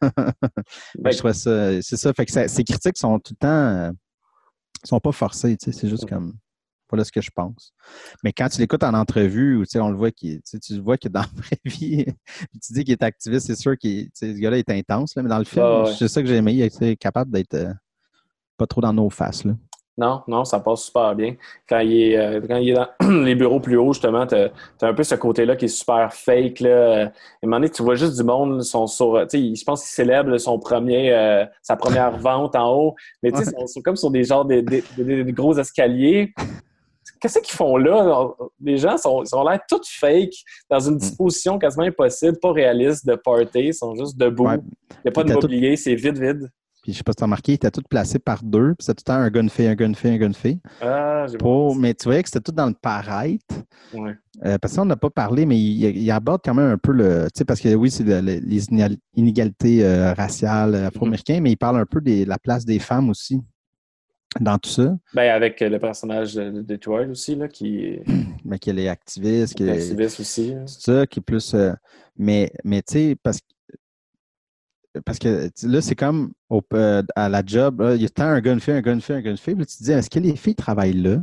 [1.12, 1.82] je trouvais ça.
[1.82, 2.12] C'est ça.
[2.12, 3.90] Fait que ces critiques sont tout le temps euh,
[4.84, 6.34] ils sont pas forcés, tu sais, c'est juste comme
[6.90, 7.72] voilà ce que je pense.
[8.24, 11.08] Mais quand tu l'écoutes en entrevue, tu sais, on le voit qu'il, tu vois que
[11.08, 12.04] dans la vraie vie,
[12.62, 15.38] tu dis qu'il est activiste, c'est sûr que ce gars-là est intense, là, mais dans
[15.38, 17.72] le film, c'est ça que j'ai aimé, il est capable d'être euh,
[18.56, 19.44] pas trop dans nos faces.
[19.44, 19.54] Là.
[20.00, 21.34] Non, non, ça passe super bien.
[21.68, 22.88] Quand il est, euh, quand il est dans
[23.22, 26.60] les bureaux plus hauts, justement, tu as, un peu ce côté-là qui est super fake.
[26.60, 27.02] Là.
[27.02, 27.10] À un
[27.42, 31.12] moment donné, tu vois juste du monde, sont sur, je pense qu'il célèbre son premier,
[31.12, 35.30] euh, sa première vente en haut, mais tu sais, c'est comme sur des genres de,
[35.32, 36.32] gros escaliers.
[37.20, 38.30] Qu'est-ce qu'ils font là?
[38.62, 40.32] Les gens sont, sont l'air tout fake,
[40.70, 40.98] dans une mm.
[40.98, 44.48] disposition quasiment impossible, pas réaliste de party, ils sont juste debout.
[44.50, 46.48] Il n'y a pas de mobilier, c'est vide, vide.
[46.82, 48.74] Puis je sais pas si tu as remarqué, il était tout placé par deux.
[48.74, 50.58] Puis c'était tout le temps un gun fait, un gun fait, un gun fait.
[50.80, 51.76] Ah, j'ai Pour...
[51.76, 53.54] Mais tu voyais que c'était tout dans le paraître.
[53.92, 54.14] Ouais.
[54.44, 57.24] Euh, parce qu'on n'a pas parlé, mais il, aborde quand même un peu le.
[57.24, 58.66] Tu sais, parce que oui, c'est les
[59.14, 63.10] inégalités euh, raciales euh, afro-américaines, mais il parle un peu de la place des femmes
[63.10, 63.42] aussi
[64.38, 64.96] dans tout ça.
[65.12, 67.98] Ben, avec le personnage de Detroit aussi, là, qui.
[68.44, 69.54] Mais qui est activiste.
[69.54, 70.54] Qui est activiste aussi.
[70.54, 70.64] Hein.
[70.66, 71.54] Ça, qui est plus.
[72.16, 73.46] mais, mais tu sais, parce que
[75.04, 76.32] parce que là, c'est comme
[76.74, 79.20] euh, à la job, il y a tant un gun fait, un gun fait, un
[79.20, 79.54] gun fait.
[79.54, 81.18] Puis tu te dis, est-ce que les filles travaillent là?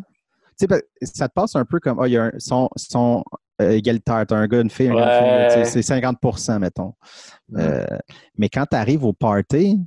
[0.60, 3.24] Tu sais, ça te passe un peu comme, oh, il y a un, son, son
[3.62, 6.94] euh, égalitaire, tu as un gun fait, un gun fait, c'est 50% mettons.
[7.56, 7.86] Euh,
[8.38, 9.80] mais quand tu arrives au party,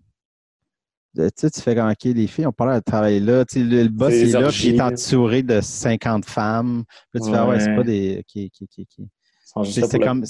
[1.16, 3.44] tu sais, tu fais comme, OK, les filles ont pas l'air de travailler là.
[3.44, 6.84] Tu sais, le, boss est, là, puis il est entouré de 50 femmes.
[7.12, 8.24] Puis tu fais, ah ouais, c'est pas des.
[9.64, 10.24] C'est comme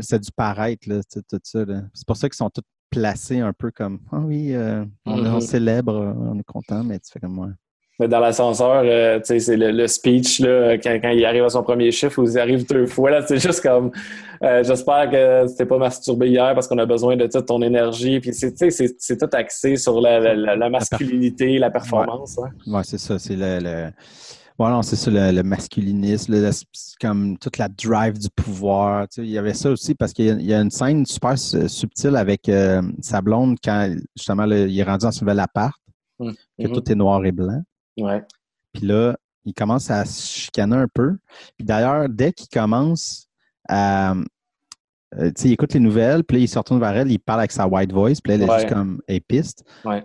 [0.00, 1.64] c'est du paraître, là, tout ça.
[1.92, 5.40] C'est pour ça qu'ils sont tous placés un peu comme Ah oui, euh, on, mm-hmm.
[5.40, 7.48] célèbre, on est content, mais tu fais comme moi.
[8.00, 11.44] Mais dans l'ascenseur, euh, tu sais, c'est le, le speech, là, quand, quand il arrive
[11.44, 13.90] à son premier chiffre, ou il arrive deux fois, là, c'est juste comme,
[14.42, 18.20] euh, j'espère que c'était pas masturbé hier parce qu'on a besoin de toute ton énergie.
[18.20, 22.38] Puis, c'est, tout axé sur la, la, la- la masculinité, la performance.
[22.38, 22.50] hein.
[22.68, 23.18] Ouais, c'est ça.
[23.18, 23.58] C'est le.
[23.60, 23.90] le...
[24.58, 26.50] Ouais, non, c'est ça, le, le masculinisme, le-
[27.00, 29.06] comme toute la drive du pouvoir.
[29.08, 29.22] tu sais.
[29.22, 32.16] il y avait ça aussi parce qu'il y y a une scène super su- subtile
[32.16, 35.76] avec euh, sa blonde quand justement il est rendu dans son nouvel appart,
[36.18, 37.62] que tout est noir et blanc.
[37.98, 38.24] Ouais.
[38.72, 41.16] Puis là, il commence à se chicaner un peu.
[41.56, 43.28] Puis d'ailleurs, dès qu'il commence
[43.68, 44.14] à.
[45.14, 47.52] euh, il écoute les nouvelles, puis là, il se retourne vers elle, il parle avec
[47.52, 48.58] sa white voice, puis là, elle est Ouais.
[48.58, 49.64] juste comme elle est piste.
[49.84, 50.04] Ouais.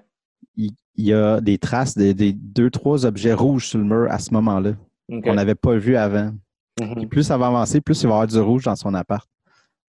[0.95, 4.19] Il, y a des traces de- des deux, trois objets rouges sur le mur à
[4.19, 4.73] ce moment-là,
[5.21, 6.31] qu'on n'avait pas vu avant.
[6.79, 6.95] Mhm.
[6.97, 9.27] Puis plus ça va avancer, plus il va y avoir du rouge dans son appart.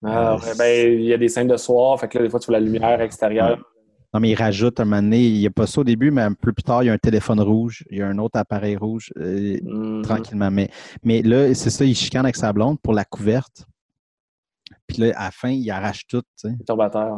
[0.04, 2.38] Ah, ouais, ben, il y a des scènes de soir, fait que là, des fois,
[2.40, 3.58] tu vois la lumière extérieure.
[4.12, 6.22] Non, mais il rajoute un moment donné, il n'y a pas ça au début, mais
[6.22, 8.38] un peu plus tard, il y a un téléphone rouge, il y a un autre
[8.38, 9.10] appareil rouge.
[9.18, 10.02] euh, Mhm.
[10.02, 10.50] tranquillement.
[10.50, 10.68] Mais,
[11.02, 13.66] mais là, c'est ça, il chicane avec sa blonde pour la couverte.
[14.94, 16.20] Puis là, à la fin, il arrache tout.
[16.22, 16.48] tu sais.
[16.48, 16.56] Hein.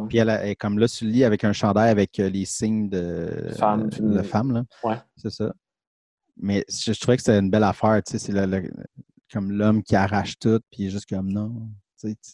[0.09, 2.45] Puis elle, elle est comme là sur le lit avec un chandail avec euh, les
[2.45, 4.51] signes de Femme, euh, de femme.
[4.53, 4.63] Là.
[4.83, 4.95] Ouais.
[5.15, 5.53] C'est ça.
[6.37, 8.01] Mais je, je trouvais que c'était une belle affaire.
[8.05, 8.71] Tu sais, c'est le- le-
[9.31, 11.49] comme l'homme qui arrache tout, puis il est juste comme non.
[11.99, 12.31] tu sais, tu-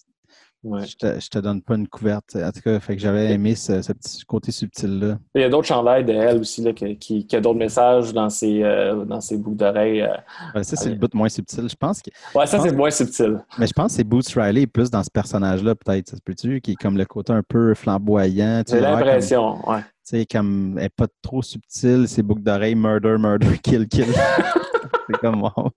[0.63, 0.85] Ouais.
[0.85, 2.37] Je, te, je te donne pas une couverte.
[2.37, 5.19] En tout cas, fait que j'avais aimé ce, ce petit côté subtil-là.
[5.35, 8.13] Il y a d'autres chandails de elle aussi, là, qui, qui, qui a d'autres messages
[8.13, 10.01] dans ses, euh, dans ses boucles d'oreilles.
[10.03, 10.15] euh.
[10.55, 11.67] Ouais, ça, c'est le bout moins subtil.
[11.69, 12.09] Je pense que.
[12.33, 13.43] Ouais, ça, pense- c'est moins subtil.
[13.59, 16.07] Mais je pense que c'est Boots Riley est plus dans ce personnage-là, peut-être.
[16.09, 16.61] Ça se peut-tu?
[16.61, 18.63] Qui est comme le côté un peu flamboyant.
[18.65, 19.81] J'ai comme- l'impression, ouais.
[19.81, 24.05] Tu sais, comme elle n'est pas trop subtile, ses boucles d'oreilles, murder, murder, kill, kill.
[25.09, 25.71] c'est comme wow.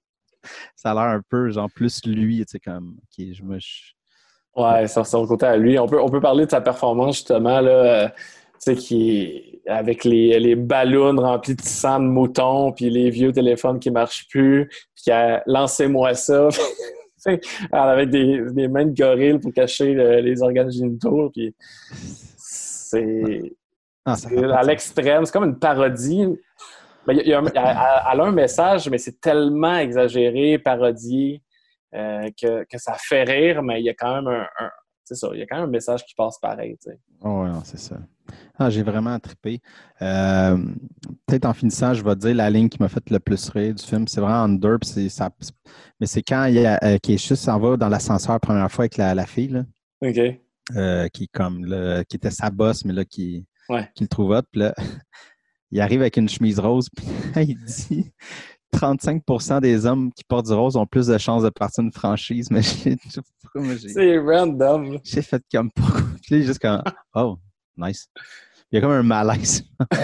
[0.76, 3.58] Ça a l'air un peu genre plus lui, tu sais, comme ok, je me.
[3.58, 3.95] je-
[4.56, 5.78] Ouais, ça son côté à lui.
[5.78, 8.14] On peut, on peut parler de sa performance, justement, là, euh, tu
[8.58, 13.80] sais, qui avec les, les ballons remplis de sang de mouton, puis les vieux téléphones
[13.80, 16.48] qui marchent plus, puis qui a lancé-moi ça.
[17.72, 21.52] Avec des, des mains de gorille pour cacher le- les organes génitaux, puis
[22.36, 23.52] c'est
[24.52, 25.24] à l'extrême.
[25.24, 26.28] C'est comme une parodie.
[27.06, 30.58] Mais il y a- il y a elle a un message, mais c'est tellement exagéré,
[30.58, 31.42] parodié,
[31.94, 34.46] euh, que, que ça fait rire, mais il y a quand même un,
[35.04, 36.76] ça, il y a quand même un message qui passe pareil.
[36.82, 36.98] tu sais.
[37.22, 37.96] Oh, ouais, c'est ça.
[38.58, 39.60] Ah, j'ai vraiment trippé.
[40.02, 40.56] Euh,
[41.26, 43.72] Peut-être en finissant, je vais te dire la ligne qui m'a fait le plus rire
[43.74, 44.08] du film.
[44.08, 45.30] C'est vraiment Under, ça.
[46.00, 48.82] Mais c'est quand il y a euh, Keisha s'en va dans l'ascenseur la première fois
[48.84, 49.64] avec la, la fille, là.
[50.02, 50.18] OK.
[50.74, 53.88] euh, qui comme là, qui était sa bosse, mais là, qui, Ouais.
[53.94, 54.42] qui le trouve hot.
[54.50, 54.74] Puis là,
[55.70, 57.06] il arrive avec une chemise rose, puis
[57.36, 58.12] il dit
[58.76, 62.50] 35% des hommes qui portent du rose ont plus de chances de partir une franchise.
[62.50, 62.96] Mais j'ai
[63.88, 64.98] C'est random.
[65.02, 66.02] j'ai fait comme pourquoi.
[66.22, 66.82] Puis juste comme
[67.14, 67.36] Oh,
[67.76, 68.08] nice.
[68.70, 69.64] Il y a comme un malaise.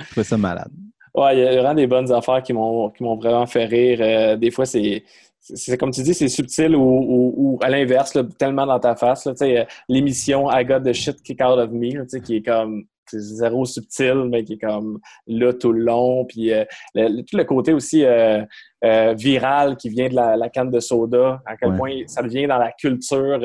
[0.00, 0.70] Je trouvais ça malade.
[1.14, 3.98] Ouais, il y a vraiment des bonnes affaires qui m'ont vraiment fait rire.
[4.00, 5.04] Euh, des fois, c'est
[5.42, 9.26] c'est comme tu dis, c'est subtil ou, ou- ou à l'inverse, tellement dans ta face.
[9.26, 12.84] euh, L'émission I Got the Shit Kick Out of Me, là, qui est comme
[13.18, 16.24] zéro subtil, mais qui est comme là tout le long.
[16.26, 18.42] Puis euh, le- tout le côté aussi euh,
[18.84, 21.76] euh, viral qui vient de la, la canne de soda, à quel Ouais.
[21.76, 23.40] point ça devient dans la culture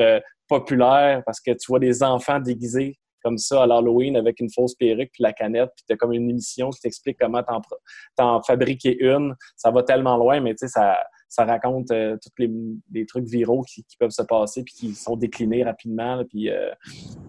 [0.48, 4.76] populaire parce que tu vois des enfants déguisés comme ça à l'Halloween avec une fausse
[4.76, 7.42] perruque puis la canette, puis t'as comme une émission qui t'explique comment
[8.16, 9.34] t'en fabriquer une.
[9.56, 10.96] Ça va tellement loin, mais tu sais, ça,
[11.28, 12.50] ça raconte euh, tous les,
[12.92, 16.50] les trucs viraux qui, qui peuvent se passer puis qui sont déclinés rapidement, là, puis
[16.50, 16.70] euh,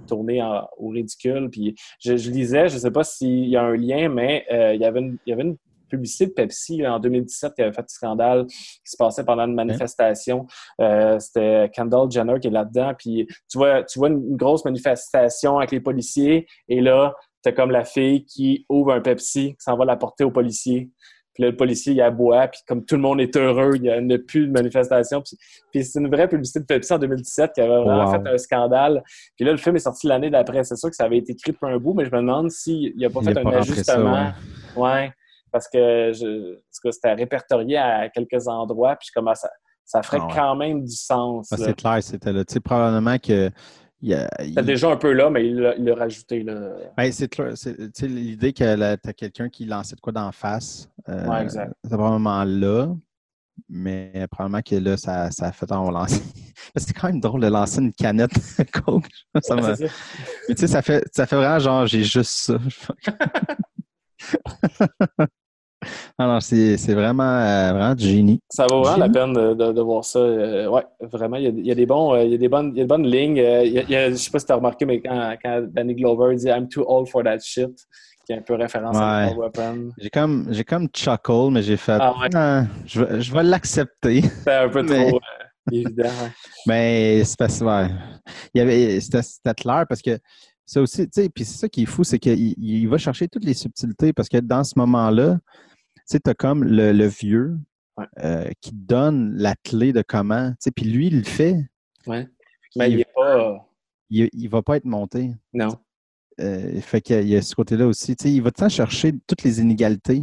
[0.07, 1.49] tournés en- au ridicule.
[1.51, 4.81] Puis je, je lisais, je sais pas s'il y a un lien, mais euh, il
[4.81, 5.57] y avait une, il y avait une
[5.89, 9.45] publicité de Pepsi là, en 2017 qui avait fait un scandale qui se passait pendant
[9.45, 10.45] une manifestation.
[10.81, 12.93] Euh, C'était Kendall Jenner qui est là-dedans.
[12.97, 17.53] Puis tu vois, tu vois une, une grosse manifestation avec les policiers et là, t'as
[17.53, 20.89] comme la fille qui ouvre un Pepsi, qui s'en va l'apporter aux policiers.
[21.37, 24.13] Puis là, le policier, il aboie, puis comme tout le monde est heureux, il n'y
[24.13, 25.21] a, plus de manifestation.
[25.21, 25.37] Puis,
[25.71, 28.23] puis c'est une vraie publicité de Pepsi en 2017 qui avait vraiment Wow.
[28.23, 29.03] fait un scandale.
[29.35, 30.63] Puis là, le film est sorti l'année d'après.
[30.63, 32.97] C'est sûr que ça avait été écrit pour un bout, mais je me demande s'il
[32.97, 34.31] n'a pas Il fait a un pas rentré ça, ajustement.
[34.77, 34.81] ouais.
[34.81, 35.11] ouais.
[35.51, 36.57] parce que je,
[36.91, 39.49] c'était répertorié à quelques endroits, puis comment ça,
[39.85, 40.33] ça ferait Ah ouais.
[40.35, 41.49] quand même du sens.
[41.51, 42.43] Ah, c'est clair, c'était là.
[42.43, 43.51] Tu sais, probablement que.
[44.01, 46.43] Il y a- C'était il- déjà un peu là, mais il l'a rajouté.
[46.43, 46.71] Là.
[46.95, 47.51] Ben, c'est clair.
[47.55, 50.87] c'est- tu sais, L'idée que tu as quelqu'un qui lançait de quoi d'en face.
[51.09, 51.73] euh, Ouais, exact.
[51.83, 52.93] C'est probablement là.
[53.69, 56.21] Mais probablement que là, ça, ça a fait en lancer.
[56.75, 58.31] C'est quand même drôle de lancer une canette
[58.85, 59.07] Coke.
[59.33, 59.55] Ouais, ça.
[60.47, 62.59] Mais tu sais, ça fait, ça fait vraiment genre, j'ai juste ça.
[66.19, 68.39] non, c'est vraiment, euh, vraiment du génie.
[68.49, 70.19] Ça vaut vraiment la peine de, de- de voir ça.
[70.19, 72.37] Euh, ouais, vraiment, il y a, il y a des bons, euh, il y a
[72.37, 73.39] des bonnes, il y a des bonnes lignes.
[73.39, 75.01] Euh, il y a- il y a- je sais pas si tu as remarqué, mais
[75.01, 77.69] quand, quand Danny Glover dit I'm too old for that shit,
[78.25, 79.35] qui est un peu référence à Ouais.
[79.37, 79.91] Weapon.
[79.97, 81.97] J'ai comme, comme chuckle, mais j'ai fait.
[81.99, 82.27] Ah ouais.
[82.33, 84.21] Ah, je, vais- je vais l'accepter.
[84.43, 85.19] C'est un peu Mais- trop
[85.71, 86.03] évident.
[86.03, 86.31] ouais.
[86.65, 87.87] Mais c'est parce ouais.
[88.53, 89.21] Il y avait, c'était,
[89.55, 90.17] clair parce que
[90.65, 92.97] ça aussi, tu sais, puis c'est ça qui est fou, c'est qu'il il- il va
[92.97, 95.37] chercher toutes les subtilités parce que dans ce moment-là,
[96.07, 97.57] tu sais, t'as comme le, le vieux
[97.97, 98.05] Ouais.
[98.23, 101.55] euh, qui donne la clé de comment, tu sais, puis lui, il le fait.
[102.05, 102.25] Ouais.
[102.61, 103.67] Puis Mais il il, est pas.
[104.11, 105.31] il, il va pas être monté.
[105.51, 105.79] Non.
[106.39, 108.15] Euh, fait qu'il y y a ce côté-là aussi.
[108.15, 110.21] Tu sais, il va tout le temps chercher toutes les inégalités,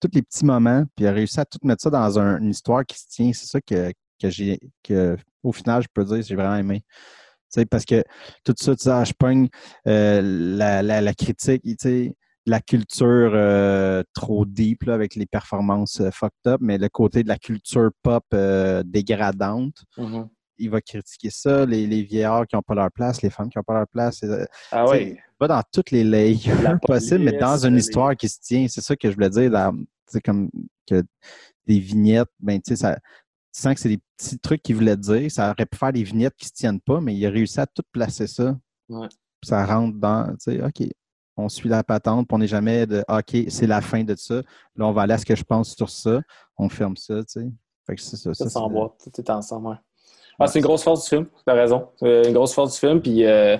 [0.00, 2.48] tous les petits moments, puis il a réussi à tout mettre ça dans un- une
[2.48, 3.30] histoire qui se tient.
[3.34, 6.80] C'est ça que, que j'ai, que au final, je peux dire, j'ai vraiment aimé.
[7.52, 8.02] Tu sais, parce que
[8.42, 9.48] tout ça, tu sais, ah, je pogne
[9.86, 10.22] euh,
[10.56, 12.16] la, la, la critique, tu sais,
[12.46, 17.22] la culture euh, trop deep là, avec les performances euh, fucked up, mais le côté
[17.22, 20.28] de la culture pop euh, dégradante, Mhm.
[20.58, 23.58] il va critiquer ça, les, les vieillards qui n'ont pas leur place, les femmes qui
[23.58, 24.22] n'ont pas leur place.
[24.24, 25.16] euh, Ah oui.
[25.40, 28.66] va dans toutes les layers La possibles, mais dans une les- histoire qui se tient.
[28.68, 29.50] C'est ça que je voulais dire.
[30.06, 30.50] sais, comme
[30.88, 31.02] que
[31.66, 32.96] des vignettes, ben, tu sais, ça,
[33.54, 35.30] tu sens que c'est des petits trucs qu'il voulait dire.
[35.30, 37.60] Ça aurait pu faire des vignettes qui ne se tiennent pas, mais il a réussi
[37.60, 38.58] à tout placer ça.
[38.88, 39.06] Ouais.
[39.44, 40.88] Ça rentre dans, tu sais, OK,
[41.36, 44.36] on suit la patente, puis on n'est jamais de, OK, c'est la fin de ça.
[44.76, 46.20] Là, on va aller à ce que je pense sur ça.
[46.56, 47.50] On ferme ça, tu sais.
[47.86, 48.32] Fait que c'est ça.
[48.34, 49.80] ça Tout c'est- s'emboîte, tout est ensemble.
[50.44, 51.86] Ah, c'est une grosse force du film, tu as raison.
[51.96, 53.56] C'est une grosse force du film, puis euh,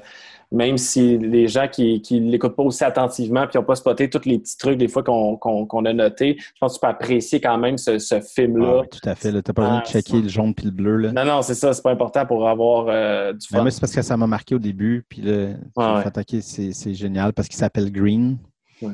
[0.50, 4.26] même si les gens qui ne l'écoutent pas aussi attentivement puis n'ont pas spoté tous
[4.26, 7.56] les petits trucs des fois qu'on a notés, je pense que tu peux apprécier quand
[7.56, 8.80] même ce, ce Ah film-là.
[8.82, 9.30] oui, tout à fait.
[9.30, 10.96] Tu n'as pas besoin de Ah, checker le jaune puis le bleu.
[10.98, 11.12] Là.
[11.12, 13.62] Non, non, c'est ça, c'est pas important pour avoir euh, du Mais fun.
[13.62, 15.04] moi, c'est parce que ça m'a marqué au début.
[15.08, 18.36] Puis là, Ouais, c'est génial parce qu'il s'appelle Green.
[18.82, 18.92] Ouais.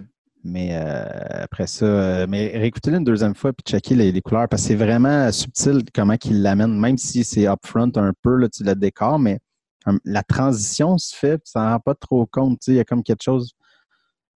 [0.48, 1.04] Mais euh,
[1.44, 4.68] après ça, euh, mais réécoutez-le une deuxième fois puis checker les, les couleurs parce que
[4.68, 8.74] c'est vraiment subtil comment il l'amène, même si c'est upfront un peu, là, tu le
[8.74, 9.38] décors, mais
[9.86, 12.66] hum, la transition se fait, puis ça n'en rend pas trop compte.
[12.68, 13.52] Il y a comme quelque chose.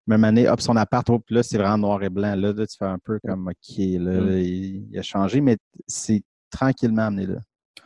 [0.09, 2.35] Même année, hop, son appart, hop, là, c'est vraiment noir et blanc.
[2.35, 4.27] Là, là, tu fais un peu comme OK, là, Mm.
[4.29, 5.57] là, il, il a changé, mais
[5.87, 7.39] c'est tranquillement amené là.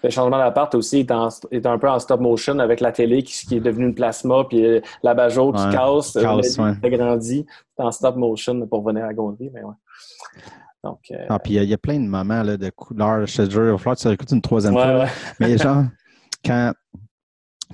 [0.03, 3.23] Le changement d'appart aussi est, en- est un peu en stop motion avec la télé
[3.23, 6.43] qui, qui est devenue une plasma, puis euh, la Bajo qui Ouais, casse, euh, ouais.
[6.81, 7.47] qui agrandit.
[7.77, 9.75] C'est en stop motion pour venir à Gondry, mais ouais.
[10.85, 12.71] Donc, euh, Ah, puis il y a- il y, a plein de moments là, de
[12.71, 13.27] couleurs.
[13.27, 15.07] Je te jure, il va falloir que tu réécoutes une troisième ouais, fois.
[15.41, 15.85] Mais genre,
[16.45, 16.73] quand,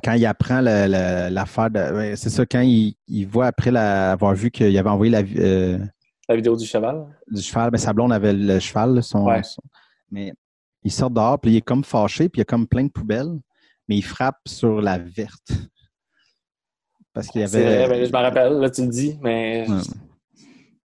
[0.02, 1.94] quand il apprend l'affaire de.
[1.94, 5.22] ouais, c'est ça, quand il, il voit après la- avoir vu qu'il avait envoyé la,
[5.38, 5.78] euh,
[6.28, 7.04] La vidéo du cheval.
[7.28, 9.26] du cheval, mais sa blonde avait le cheval, son-
[10.10, 10.32] mais
[10.84, 12.90] il sort dehors, puis il est comme fâché, puis il y a comme plein de
[12.90, 13.38] poubelles,
[13.88, 15.52] mais il frappe sur la verte.
[17.12, 17.98] Parce qu'il y C'est vrai, avait.
[18.00, 19.66] ben, je me rappelle, là, tu le dis, mais.
[19.68, 19.76] Ouais.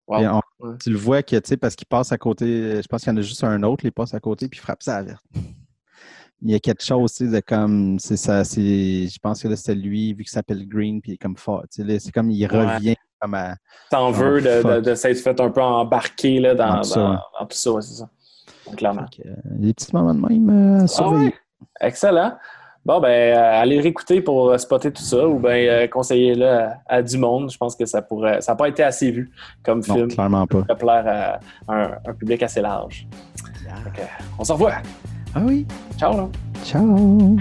[0.07, 0.19] Wow.
[0.19, 0.77] Puis on- Ouais.
[0.83, 3.15] Tu le vois que, tu sais, parce qu'il passe à côté, je pense qu'il y
[3.15, 5.07] en a juste un autre, il passe à côté, puis il frappe ça à la
[5.07, 5.25] verte.
[6.43, 9.49] Il y a quelque chose, tu sais, de comme, c'est ça, c'est, je pense que
[9.49, 12.13] là, c'était lui, vu qu'il s'appelle Green, puis il est comme fort, tu sais, c'est
[12.13, 12.75] comme, il Ouais.
[12.75, 13.57] revient comme à,
[13.91, 17.11] T'en veux de, de, s'être fait un peu embarquer là, dans, Dans tout ça, dans-
[17.13, 17.17] ouais.
[17.41, 18.11] dans tout ça, ouais, c'est ça.
[18.77, 19.07] Clairement.
[19.17, 21.35] Que, euh, des petits moments de même euh, surveillés.
[21.81, 22.33] Excellent.
[22.85, 27.19] Bon, ben, euh, allez réécouter pour spotter tout ça ou bien conseiller-le à, à du
[27.19, 27.51] monde.
[27.51, 28.41] Je pense que ça pourrait.
[28.41, 29.31] Ça n'a pas été assez vu
[29.63, 30.09] comme Non, film.
[30.09, 30.61] clairement pas.
[30.69, 33.07] Ça pourrait plaire à un, un public assez large.
[33.85, 34.01] Donc,
[34.39, 34.73] on se revoit.
[35.35, 35.67] Ah oui,
[35.99, 36.29] Ciao, là.
[36.65, 37.37] ciao!